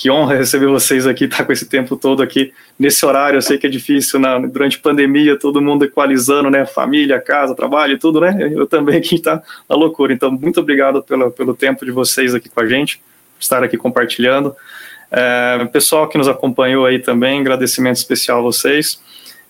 [0.00, 3.42] que honra receber vocês aqui, estar tá com esse tempo todo aqui, nesse horário, eu
[3.42, 7.98] sei que é difícil, na, durante a pandemia, todo mundo equalizando, né, família, casa, trabalho,
[7.98, 11.90] tudo, né, eu também aqui está na loucura, então muito obrigado pelo, pelo tempo de
[11.90, 14.56] vocês aqui com a gente, por estar aqui compartilhando,
[15.10, 18.98] é, pessoal que nos acompanhou aí também, agradecimento especial a vocês,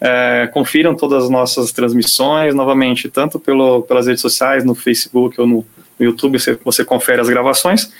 [0.01, 5.47] é, confiram todas as nossas transmissões, novamente, tanto pelo, pelas redes sociais, no Facebook ou
[5.47, 7.93] no, no YouTube, você, você confere as gravações,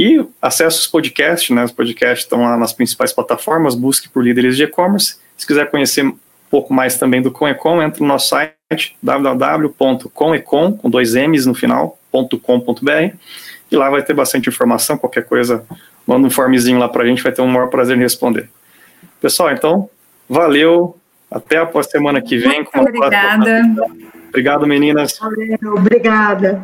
[0.00, 1.62] e acesse os podcasts, né?
[1.62, 5.16] Os podcasts estão lá nas principais plataformas, busque por líderes de e-commerce.
[5.36, 6.16] Se quiser conhecer um
[6.50, 11.98] pouco mais também do Comecom, entre no nosso site www.comecom, com dois M's no final,
[12.10, 13.14] .com.br,
[13.70, 15.66] e lá vai ter bastante informação, qualquer coisa,
[16.06, 18.48] manda um formezinho lá para a gente, vai ter um maior prazer em responder.
[19.20, 19.90] Pessoal, então,
[20.26, 20.96] valeu,
[21.30, 22.62] até a semana que vem.
[22.62, 23.62] Muito obrigada.
[24.30, 25.18] Obrigado, meninas.
[25.18, 26.62] Valeu, obrigada.